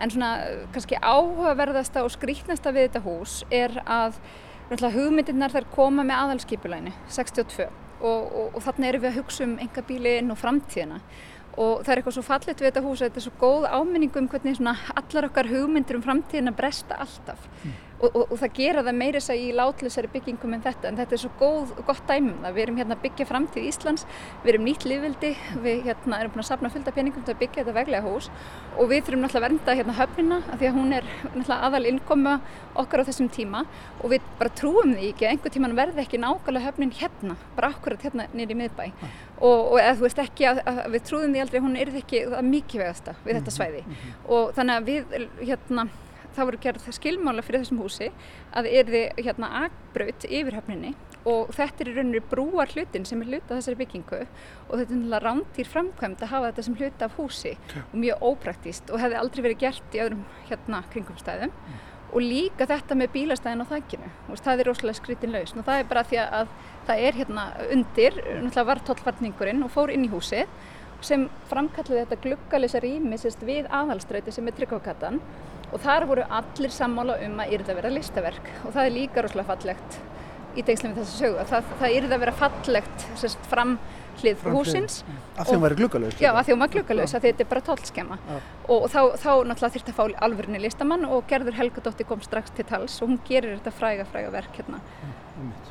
[0.00, 4.16] En svona uh, kannski áhugaverðasta og skrítnasta við þetta hús er að
[4.96, 7.68] hugmyndirnar þær koma með aðalskipulæni 62
[8.00, 11.00] og, og, og þarna erum við að hugsa um enga bílinn og framtíðina.
[11.56, 14.16] Og það er eitthvað svo fallet við þetta hús að þetta er svo góð áminning
[14.20, 14.58] um hvernig
[15.00, 17.46] allar okkar hugmyndir um framtíðina bresta alltaf
[18.00, 20.90] og, og, og það gera það meira þess að í látlisari byggingum en þetta.
[20.90, 22.56] En þetta er svo góð, gott dæmum það.
[22.56, 24.06] Við erum hérna að byggja framtíð Íslands.
[24.44, 25.32] Við erum nýtt lífvildi,
[25.64, 28.30] við hérna erum búin að safna fylgta peningum til að byggja þetta veglega hús.
[28.76, 31.90] Og við þurfum náttúrulega að vernda hérna höfnina af því að hún er náttúrulega aðal
[31.92, 32.34] innkoma
[32.76, 33.64] okkar á þessum tíma.
[34.02, 37.72] Og við bara trúum því ekki að einhver tíman verði ekki nákvæmlega höfnin hérna, bara
[37.72, 38.90] akkurat hérna í miðbæ.
[39.36, 42.22] Og, og eða þú veist ekki að, að við trúðum því aldrei hún yrði ekki
[42.32, 43.82] það mikilvægasta við þetta svæði.
[44.32, 45.86] og þannig að við hérna
[46.36, 48.10] það voru gerð skilmála fyrir þessum húsi
[48.56, 50.94] að yrði hérna agbraut yfir höfninni
[51.26, 55.00] og þetta er í rauninni brúar hlutin sem er hluta þessari byggingu og þetta er
[55.00, 59.18] náttúrulega rándýr framkvæmd að hafa þetta sem hluta af húsi og mjög ópraktíst og hefði
[59.20, 61.54] aldrei verið gert í öðrum hérna kringumstæðum.
[62.14, 65.80] Og líka þetta með bílastæðin á þakkinu og það er rosalega skritin lausn og það
[65.80, 66.54] er bara því að
[66.86, 70.46] það er hérna undir náttúrulega var tollvarningurinn og fór inn í húsið
[71.04, 75.18] sem framkallið þetta gluggalisa rými við aðalströyti sem er tryggvakatan
[75.72, 79.24] og þar voru allir sammála um að yrði að vera listaverk og það er líka
[79.24, 79.98] rosalega fallegt
[80.56, 83.76] í tengslum við þessa sögu að það, það yrði að vera fallegt sérst fram
[84.20, 85.02] hlið húsins
[85.36, 86.16] Af því hún væri gluggalaus.
[86.22, 88.36] Já, að því hún var gluggalös, að þetta er bara tollskema Já.
[88.72, 92.64] og þá, þá náttúrulega þurfti að fá alvörinni listamann og Gerður Helgadóttir kom strax til
[92.68, 94.80] tals og hún gerir þetta fræga fræga verk hérna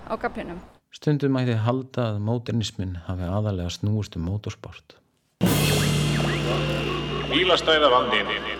[0.05, 0.61] á gaflinum.
[0.93, 4.99] Stundum mætti halda að módernismin hafi aðalega snúist um mótorsport.
[7.33, 8.54] Bílastæðavandin.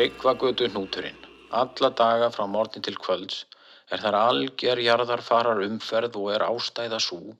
[0.00, 1.16] Tryggvagötu hnúturinn.
[1.52, 3.42] Alla daga frá morgun til kvölds
[3.92, 7.34] er þar alger jarðarfarar umferð og er ástæða svo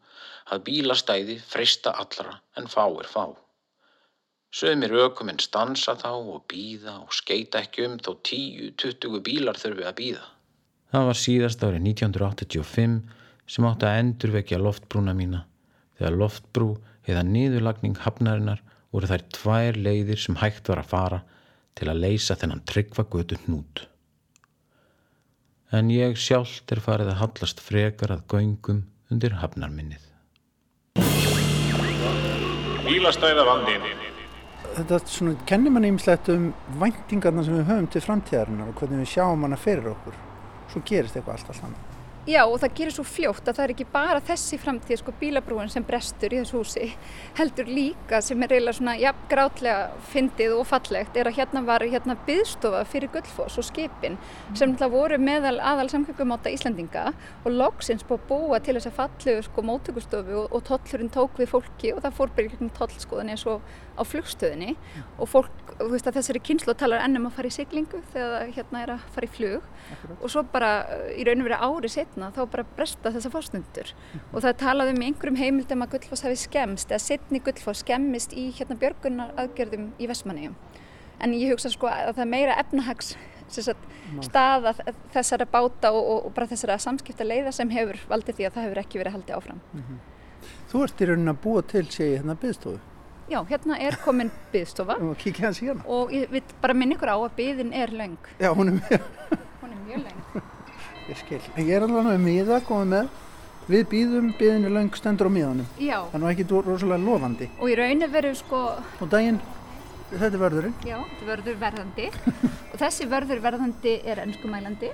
[0.53, 3.25] að bílastæði frista allra en fáir fá.
[4.53, 9.99] Sumir ökuminn stansa þá og býða og skeita ekki um þó 10-20 bílar þurfi að
[10.03, 10.29] býða.
[10.93, 13.01] Það var síðast árið 1985
[13.57, 15.47] sem átti að endurvekja loftbrúna mína.
[15.97, 16.71] Þegar loftbrú
[17.09, 18.61] eða niðurlagning hafnarinnar
[18.93, 21.27] voru þær tvær leiðir sem hægt var að fara
[21.79, 23.87] til að leysa þennan tryggvagötu hnút.
[25.71, 30.03] En ég sjálft er farið að hallast frekar að göngum undir hafnarminnið.
[32.87, 33.87] Bílastæðavandin.
[34.71, 36.51] Þetta svona, kennir mann ýmislegt um
[36.81, 40.19] væntingarna sem við höfum til framtíðarinnar og hvernig við sjáum hana fyrir okkur.
[40.71, 41.90] Svo gerist eitthvað allt allt annað.
[42.31, 45.71] Já og það gerir svo fljótt að það er ekki bara þessi framtíð sko bílabrúin
[45.73, 46.91] sem brestur í þessu húsi
[47.39, 51.83] heldur líka sem er eiginlega svona ja, grátlega fyndið og fallegt er að hérna var
[51.83, 54.19] hérna byðstofa fyrir Guldfoss og skipin
[54.53, 57.09] sem náttúrulega voru meðal aðal samkvæmkumáta Íslandinga
[57.43, 61.41] og loksins búið að búa til þess að fallu sko mótökustofu og, og tollurinn tók
[61.41, 63.65] við fólki og það fór í tollskoðan eins og
[63.99, 64.77] á flugstöðinni
[65.19, 68.85] og fólk, þú veist að þessari kynslu talar ennum að fara í siglingu þegar hérna
[68.85, 69.67] er að fara í flug
[72.21, 73.93] Og og setna þá bara bresta þessa fórstundur
[74.33, 78.51] og það talaði um einhverjum heimildum að Guldfoss hafi skemmst eða setni Guldfoss skemmist í
[78.53, 80.55] hérna björgunar aðgerðum í Vestmannegjum
[81.21, 83.17] en ég hugsa sko að það er meira efnahags
[83.51, 84.75] staða
[85.13, 88.69] þessara báta og, og, og bara þessara samskipta leiða sem hefur valdið því að það
[88.69, 90.07] hefur ekki verið haldið áfram mm -hmm.
[90.71, 92.79] Þú ert í raunin að búa til sé hérna byggstofu
[93.31, 95.83] Já, hérna er komin byggstofa hérna.
[95.87, 98.19] og ég vil bara minna ykkur á að byggðin er laung.
[98.41, 99.01] Já, hún er mjög,
[99.63, 100.43] hún er mjög laung.
[101.11, 101.41] Ég skil.
[101.59, 103.11] Ég er alveg með miða komið með.
[103.71, 105.69] Við býðum, byggðin er laung stendur á miðanum.
[105.79, 105.97] Já.
[106.11, 107.51] Það er ekki rosalega lofandi.
[107.61, 108.63] Og í rauninu verður sko...
[108.99, 109.39] Og daginn,
[110.11, 110.75] þetta er vörðurinn.
[110.87, 112.09] Já, þetta er vörður verðandi.
[112.73, 114.91] og þessi vörður verðandi er ennskumælandi.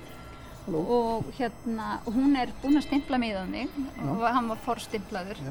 [0.67, 0.83] Halló.
[0.97, 5.41] Og hérna, hún er búin að stimpla miðanum og hann var forstimplaður.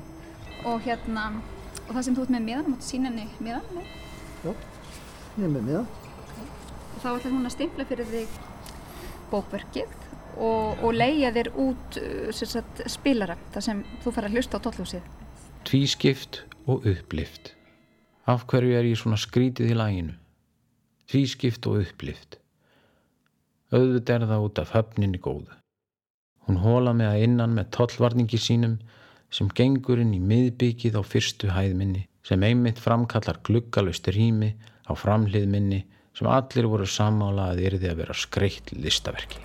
[0.66, 1.30] Og hérna
[1.86, 3.84] Og það sem þú ert með miðan, máttu sína henni miðan?
[4.42, 4.50] Já,
[5.36, 5.84] ég er með miðan.
[5.86, 6.48] Okay.
[6.88, 8.38] Og þá ætlar hún að stimpla fyrir þig
[9.30, 9.94] bókverkið
[10.36, 14.64] og, og leia þér út uh, sagt, spilara þar sem þú fara að hlusta á
[14.64, 15.10] tóllhúsið.
[15.66, 17.52] Tvískipt og upplift.
[18.26, 20.16] Af hverju er ég svona skrítið í læginu?
[21.10, 22.40] Tvískipt og upplift.
[23.74, 25.54] Auðvitað er það út af höfninni góðu.
[26.46, 28.76] Hún hóla mig að innan með tollvarningi sínum
[29.34, 34.52] sem gengur inn í miðbyggið á fyrstu hæðminni sem einmitt framkallar gluggalust rými
[34.86, 35.82] á framhliðminni
[36.16, 39.42] sem allir voru samála að yrði að vera skreitt listaverki.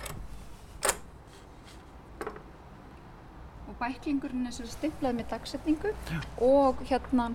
[3.82, 6.18] Bæklingurinn er stiflað með dagsetningu Já.
[6.46, 7.32] og hérna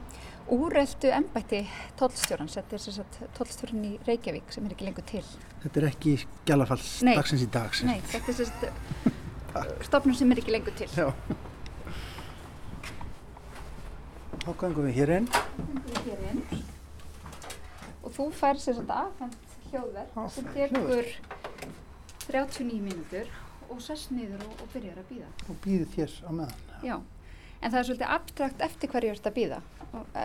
[0.54, 1.66] úreldu ennbætti
[2.00, 5.24] tollstjórans, þetta er sérstaklega tollstjórn í Reykjavík sem er ekki lengur til.
[5.66, 6.14] Þetta er ekki
[6.48, 7.82] gælafalls dagsins í dag?
[7.90, 10.90] Nei, þetta er sérstaklega stofnum sem er ekki lengur til.
[10.96, 11.12] Já.
[14.46, 15.28] Þá gangum við hér inn.
[15.34, 16.64] Gangum við hér inn.
[18.08, 21.12] Og þú fær sér svona aðfengt hljóðverk sem tekur
[22.28, 23.28] 39 mínútur
[23.74, 25.30] og sest niður og, og byrjar að býða.
[25.48, 26.66] Og býði þér á meðan.
[26.86, 26.96] Já,
[27.62, 29.62] en það er svolítið abstrakt eftir hverju ert að býða.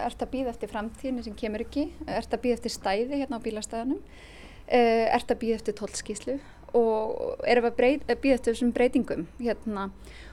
[0.03, 3.45] Ert að býða eftir framtíðinu sem kemur ekki, ert að býða eftir stæði hérna á
[3.45, 4.03] bílastæðanum,
[4.67, 6.41] eh, ert að býða eftir tólskíslu
[6.73, 9.91] og erum að býða eftir þessum breytingum hérna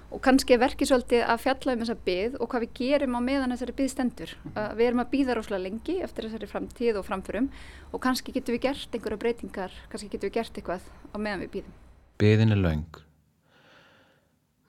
[0.10, 3.22] og kannski er verkið svolítið að fjalla um þessa byð og hvað við gerum á
[3.22, 4.34] meðan þessari byð stendur.
[4.56, 7.52] Uh, við erum að býða rosalega lengi eftir þessari framtíð og framförum
[7.92, 11.54] og kannski getum við gert einhverja breytingar, kannski getum við gert eitthvað á meðan við
[11.60, 11.78] býðum.
[12.20, 13.00] Byðin er laung.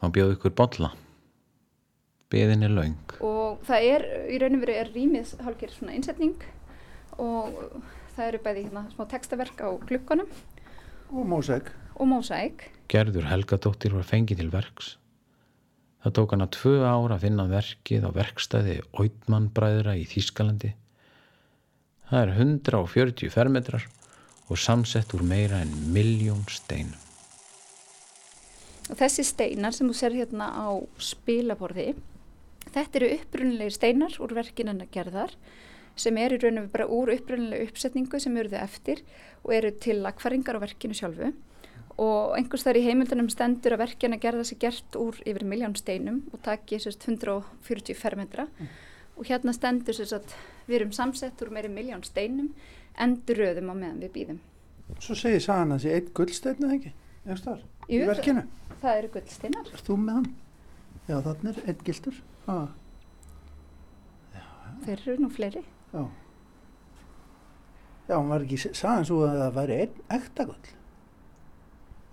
[0.00, 0.92] Má bjóðu ykkur bolla.
[2.30, 3.16] Byðin er laung.
[3.26, 6.46] Og það er, í rauninu verið er rýmið hálfgerð svona innsetning
[7.18, 7.58] og
[8.14, 10.30] það eru bæði hérna smá textaverk á glukkanum.
[11.10, 11.74] Og mósæk.
[11.98, 12.68] Og mósæk.
[12.90, 14.94] Gerður Helgadóttir var fengið til verks
[16.00, 20.70] Það tók hana tvö ára að finna verkið á verkstæði Oitmannbræðra í Þýskalandi.
[22.08, 23.84] Það er 140 fermetrar
[24.48, 27.09] og samsett úr meira en miljón steinum.
[28.90, 30.68] Og þessi steinar sem þú ser hérna á
[30.98, 31.92] spilaborði,
[32.74, 35.34] þetta eru upprunnilegir steinar úr verkinana gerðar
[36.00, 39.02] sem eru raun og við bara úr upprunnilega uppsetningu sem eru þau eftir
[39.44, 41.32] og eru til lagfæringar á verkinu sjálfu
[42.00, 46.22] og einhvers þar í heimildunum stendur að verkjana gerða sig gert úr yfir miljón steinum
[46.32, 48.70] og taki sérst 140 fermetra mm.
[49.20, 50.38] og hérna stendur sérst að
[50.68, 52.54] við erum samsett úr meiri miljón steinum
[53.00, 54.40] endur röðum á meðan við býðum.
[54.98, 56.94] Svo segir sagan að það sé eitt gullstein eða ekki?
[57.26, 57.60] Eftir
[57.90, 58.46] í verkinu?
[58.80, 59.70] Það eru gullsteinar.
[59.74, 60.28] Er þú með hann?
[61.10, 62.18] Já þannig er einn gildur.
[62.46, 62.66] Ah.
[64.34, 64.74] Já, ja.
[64.86, 65.64] Þeir eru nú fleiri.
[65.92, 66.02] Já.
[68.10, 70.70] Já, hann var ekki sagan svo að það væri einn ekta gull.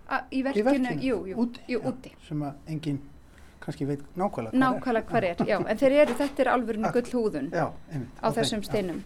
[0.08, 2.12] Í verkinu, í verkinu, jú, jú, úti, jú, já, úti.
[2.24, 3.00] sem að enginn
[3.64, 5.08] kannski veit nákvæmlega hvað nákvæmlega er.
[5.10, 8.64] Hvað er já, en þeir eru, þetta er alvörinu gull húðun já, einmitt, á þessum
[8.64, 9.02] steinum.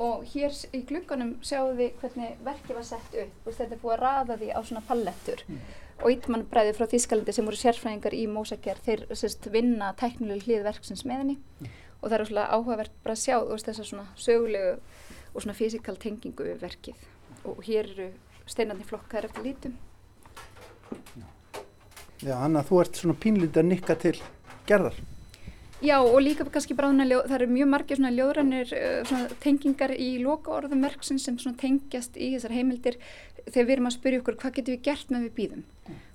[0.00, 3.34] Og hér í glukkanum sjáum við hvernig verkið var sett upp.
[3.44, 5.42] Veist, þetta er búið að rafa því á svona pallettur.
[5.46, 5.58] Mm.
[6.00, 10.64] Og Ítmann bræði frá Þískalandi sem voru sérfræðingar í Mósaker, þeir sérst, vinna tæknileg hlið
[10.64, 11.36] verksins með henni.
[11.60, 11.76] Mm.
[12.00, 14.72] Og það er svona áhugavert bara að sjá veist, þessa svona sögulegu
[15.34, 17.06] og svona fysikal tengingu við verkið.
[17.44, 18.08] Og hér eru
[18.48, 19.76] steinarni flokkar eftir lítum.
[22.24, 24.16] Já, Anna, þú ert svona pínlítið að nikka til
[24.68, 24.96] gerðar.
[25.80, 30.10] Já, og líka kannski bráðuna, það eru mjög margir svona ljóðrannir uh, svona tengingar í
[30.20, 32.98] loka orðum verksins sem svona tengjast í þessar heimildir
[33.46, 35.64] þegar við erum að spyrja okkur hvað getum við gert með við býðum.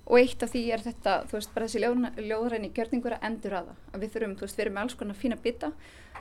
[0.06, 3.72] Og eitt af því er þetta, þú veist, bara þessi ljóðræni gjörningur að endur aða
[3.92, 5.72] að við þurfum, þú veist, við erum með alls konar fína bita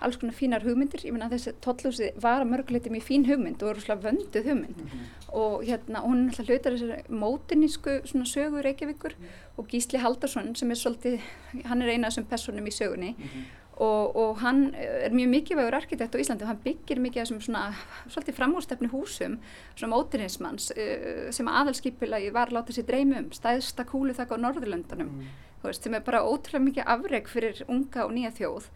[0.03, 3.71] alls konar fínar hugmyndir, ég menna þessi tollhúsi var að mörguleiti mjög fín hugmynd og
[3.71, 4.81] eru svona vönduð hugmynd.
[4.81, 5.33] Mm -hmm.
[5.41, 9.13] og hérna, hún er alltaf hlutar þessari mótinísku svona sögu Reykjavíkur.
[9.17, 9.57] Mm -hmm.
[9.57, 11.19] og Gísli Haldarsson sem er svolítið,
[11.65, 13.15] hann er eina af þessum personum í sögunni.
[13.17, 17.21] Mm -hmm og, og hann er mjög mikilvægur arkitekt á Íslandi og hann byggir mikið
[17.21, 17.63] af svona
[18.07, 19.37] svolítið framhústefni húsum
[19.75, 25.11] svona mótinismanns uh, sem aðalskipilagi var láta sér dreymu um stæðsta kúlu þakka á Norðurlöndanum
[25.11, 25.31] mm.
[25.63, 28.69] veist, sem er bara ótrúlega mikið afreg fyrir unga og nýja þjóð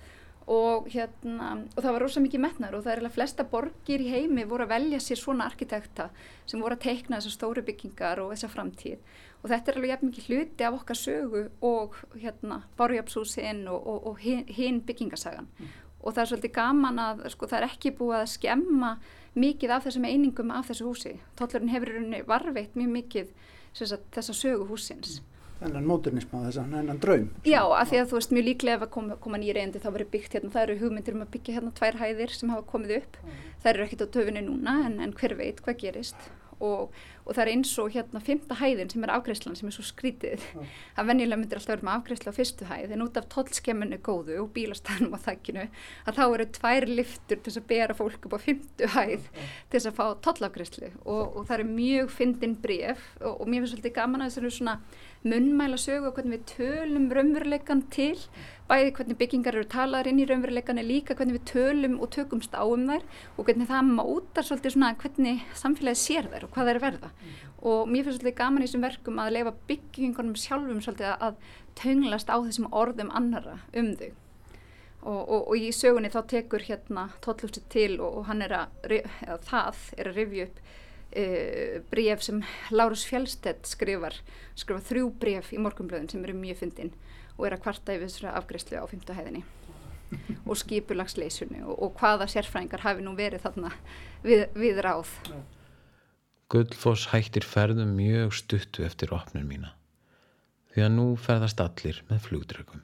[0.50, 4.10] og, hérna, og það var rosa mikið metnar og það er alveg flesta borgir í
[4.10, 6.10] heimi voru að velja sér svona arkitekta
[6.50, 10.10] sem voru að teikna þessar stóru byggingar og þessa framtíð og þetta er alveg jafn
[10.10, 15.48] mikið hluti af okkar sögu og hérna Bárjápshúsinn og, og, og hinn hin byggingasagan.
[15.60, 15.78] Mm.
[16.00, 18.92] og það er svolítið gaman að sko það er ekki búið að skemma
[19.36, 21.16] mikið af þessum einingum af þessu húsi.
[21.36, 21.92] Tollurinn hefur
[22.28, 23.34] varveitt mjög mikið
[23.74, 25.26] sagt, þessa sögu húsins mm.
[25.60, 28.84] Þennan móturnism á þessan, þennan draum Já, af því að þú veist mjög líklega ef
[28.86, 31.56] að koma, koma nýja reyndi þá verið byggt hérna, það eru hugmyndir um að byggja
[31.58, 33.42] hérna tvær hæðir sem hafa komið upp, mm.
[33.64, 36.30] það eru ekkit á töfunni núna en, en hver veit hvað gerist
[36.66, 36.96] og,
[37.26, 40.46] og það er eins og hérna fymta hæðin sem er afgreifslan sem er svo skrítið
[40.54, 40.72] mm.
[41.00, 44.40] að venjulega myndir alltaf vera með afgreifsla á fyrstu hæð en út af tollskemminu góðu
[44.44, 48.40] og bílastæðnum á þakkinu að þá eru tvær liftur til að bera fólk upp á
[48.46, 49.54] fymtu hæð mm.
[49.74, 53.78] til að fá tollafgreifslu og, og það eru mjög fyndin bref og, og mér finnst
[53.78, 54.80] svolítið gaman að eru svona
[55.24, 58.16] munnmæla sögu og hvernig við tölum raunveruleikan til
[58.70, 62.64] bæði hvernig byggingar eru talaðar inn í raunveruleikanu líka hvernig við tölum og tökumst á
[62.64, 63.04] um þær
[63.36, 67.36] og hvernig það mátar svolítið svona hvernig samfélagið sér þær og hvað þær verða mm.
[67.72, 71.44] og mér finnst svolítið gaman í þessum verkum að leifa byggingunum sjálfum svolítið að
[71.82, 74.10] tönglast á þessum orðum annara um þau
[75.02, 78.78] og, og, og í sögunni þá tekur hérna tóllúsið til og, og hann er að,
[78.88, 80.64] eða það er að rifja upp
[81.10, 84.14] Uh, e, bref sem Lárus Fjellstedt skrifar
[84.54, 86.92] skrifar þrjú bref í morgunblöðun sem eru mjög fyndin
[87.38, 89.42] og er að kvarta yfir þessari afgreyslu á fymtuhæðinni
[90.50, 93.74] og skipulagsleysunni og, og hvaða sérfræðingar hafi nú verið þarna
[94.26, 95.12] við, við ráð.
[96.50, 99.76] Guldfoss hættir ferðum mjög stuttu eftir opnun mína
[100.74, 102.82] því að nú ferðast allir með flugdrögum.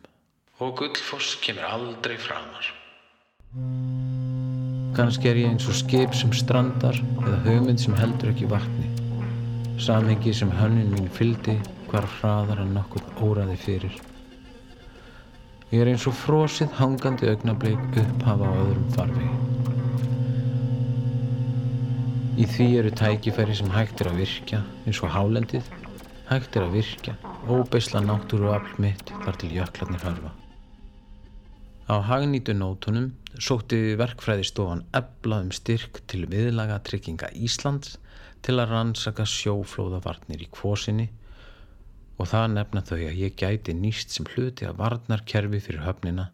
[0.64, 2.72] Og Guldfoss kemur aldrei framar.
[4.96, 8.86] Kannski er ég eins og skip sem strandar eða hugmynd sem heldur ekki vatni.
[9.84, 11.58] Samhengi sem hönnin mín fyldi
[11.90, 13.98] hvar hraðar en nokkuð óraði fyrir.
[15.74, 19.28] Ég er eins og frosið hangandi augnableik upphafa á öðrum farfi.
[22.40, 25.68] Í því eru tækifæri sem hægt er að virkja eins og hálendið,
[26.32, 27.20] hægt er að virkja,
[27.52, 30.35] óbeisla náttúru afl mitt þar til jöklarnir harfa.
[31.86, 38.00] Á hagnýtu nótunum sótti verkfræðistofan eblaðum styrk til viðlaga trygginga Íslands
[38.46, 41.06] til að rannsaka sjóflóðavarnir í kvosinni
[42.18, 46.30] og það nefna þau að ég gæti nýst sem hluti að varnarkerfi fyrir höfnina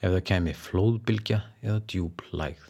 [0.00, 2.66] ef það kemi flóðbylgja eða djúb lægð.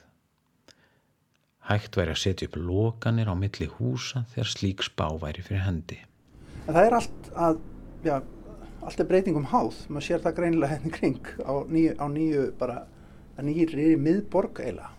[1.71, 6.01] Hægt væri að setja upp lokanir á milli húsa þegar slík spá væri fyrir hendi.
[6.67, 7.61] Það er allt að,
[8.03, 8.17] já,
[8.83, 12.49] allt er breytingum háð, maður sér það greinilega henni hérna kring á nýju, á nýju
[12.59, 12.83] bara,
[13.37, 14.91] að nýjir er í miðborg eiginlega.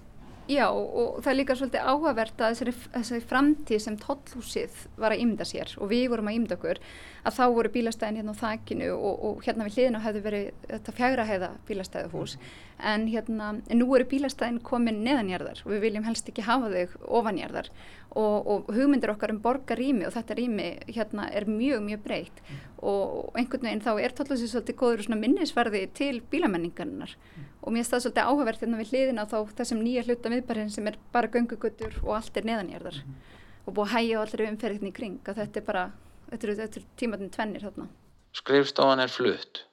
[0.51, 5.21] Já og það er líka svolítið áhugavert að þessari, þessari framtíð sem tollhúsið var að
[5.23, 6.81] ymda sér og við vorum að ymda okkur
[7.23, 10.95] að þá voru bílastæðin hérna á þakkinu og, og hérna við hliðinu hefðu verið þetta
[10.97, 12.35] fjagra heiða bílastæðuhús
[12.79, 17.69] en hérna nú eru bílastæðin komin neðanjarðar og við viljum helst ekki hafa þau ofanjarðar
[18.13, 22.61] og, og hugmyndir okkar um borgarými og þetta rými hérna er mjög mjög breytt mm.
[22.91, 27.49] og einhvern veginn þá er tollhúsið svolítið góður svona minnisverði til bílamenningarnar mm.
[27.61, 30.87] og mér finnst það svolítið áhugavert hérna við hliðina þá þessum nýja hluta viðbarinn sem
[30.91, 33.19] er bara gönguguttur og allt er neðanjarðar mm.
[33.65, 35.91] og búið að hægja allir umferðinni í kring að þetta er bara
[36.33, 37.85] Þetta eru, tímatinn tvennir þarna.
[38.33, 39.67] Skrifstofan er flutt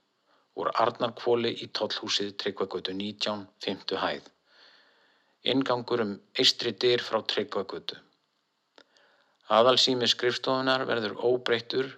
[0.59, 3.97] úr Arnarkvóli í tollhúsið Tryggvagötu 19, 5.
[4.05, 4.31] hæð.
[5.53, 7.99] Ingangur um eistri dyr frá Tryggvagötu.
[9.59, 11.89] Aðalsými skrifstofunar verður óbreyttur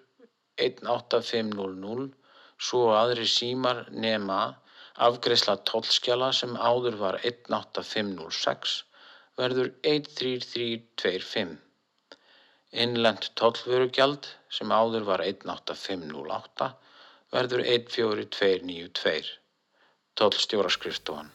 [0.67, 2.13] 18500
[2.69, 4.39] svo aðri símar nema
[5.09, 8.79] afgreysla tollskjala sem áður var 18506
[9.41, 11.57] verður 13325.
[12.85, 16.71] Innlent tollvörugjald sem áður var 18508
[17.33, 19.31] verður 14292
[20.21, 21.31] tollstjóraskrifstofan.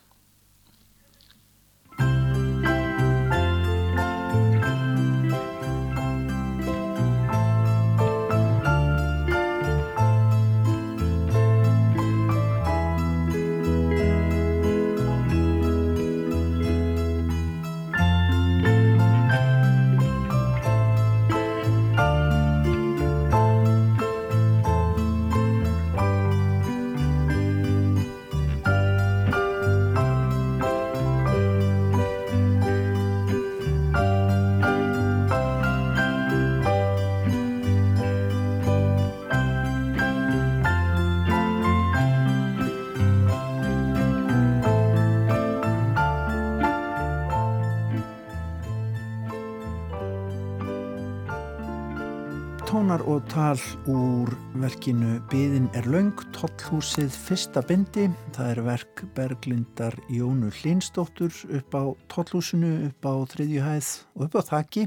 [52.88, 53.60] Sjónar og tal
[53.92, 54.30] úr
[54.64, 58.06] verkinu Byðin er laung, tollhúsið fyrsta bindi.
[58.32, 64.42] Það er verk Berglindar Jónu Hlinsdóttur upp á tollhúsinu, upp á þriðjuhæð og upp á
[64.54, 64.86] þakki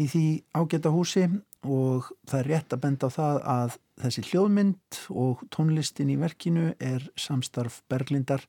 [0.00, 0.24] í því
[0.56, 1.26] ágæta húsi
[1.60, 6.72] og það er rétt að benda á það að þessi hljóðmynd og tónlistin í verkinu
[6.80, 8.48] er samstarf Berglindar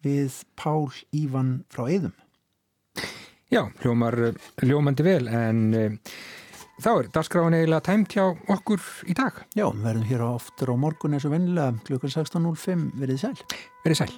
[0.00, 2.16] við Pál Ívan frá Eidum.
[3.52, 4.16] Já, hljómar
[4.64, 5.92] hljómandi vel en uh,
[6.82, 8.24] þá er dagskráin eiginlega tæmt hjá
[8.54, 9.42] okkur í dag.
[9.58, 13.34] Já, við verðum hér oftur á morgun eins og vennilega klukkan 16.05 verið sæl.
[13.84, 14.12] Verið sæl.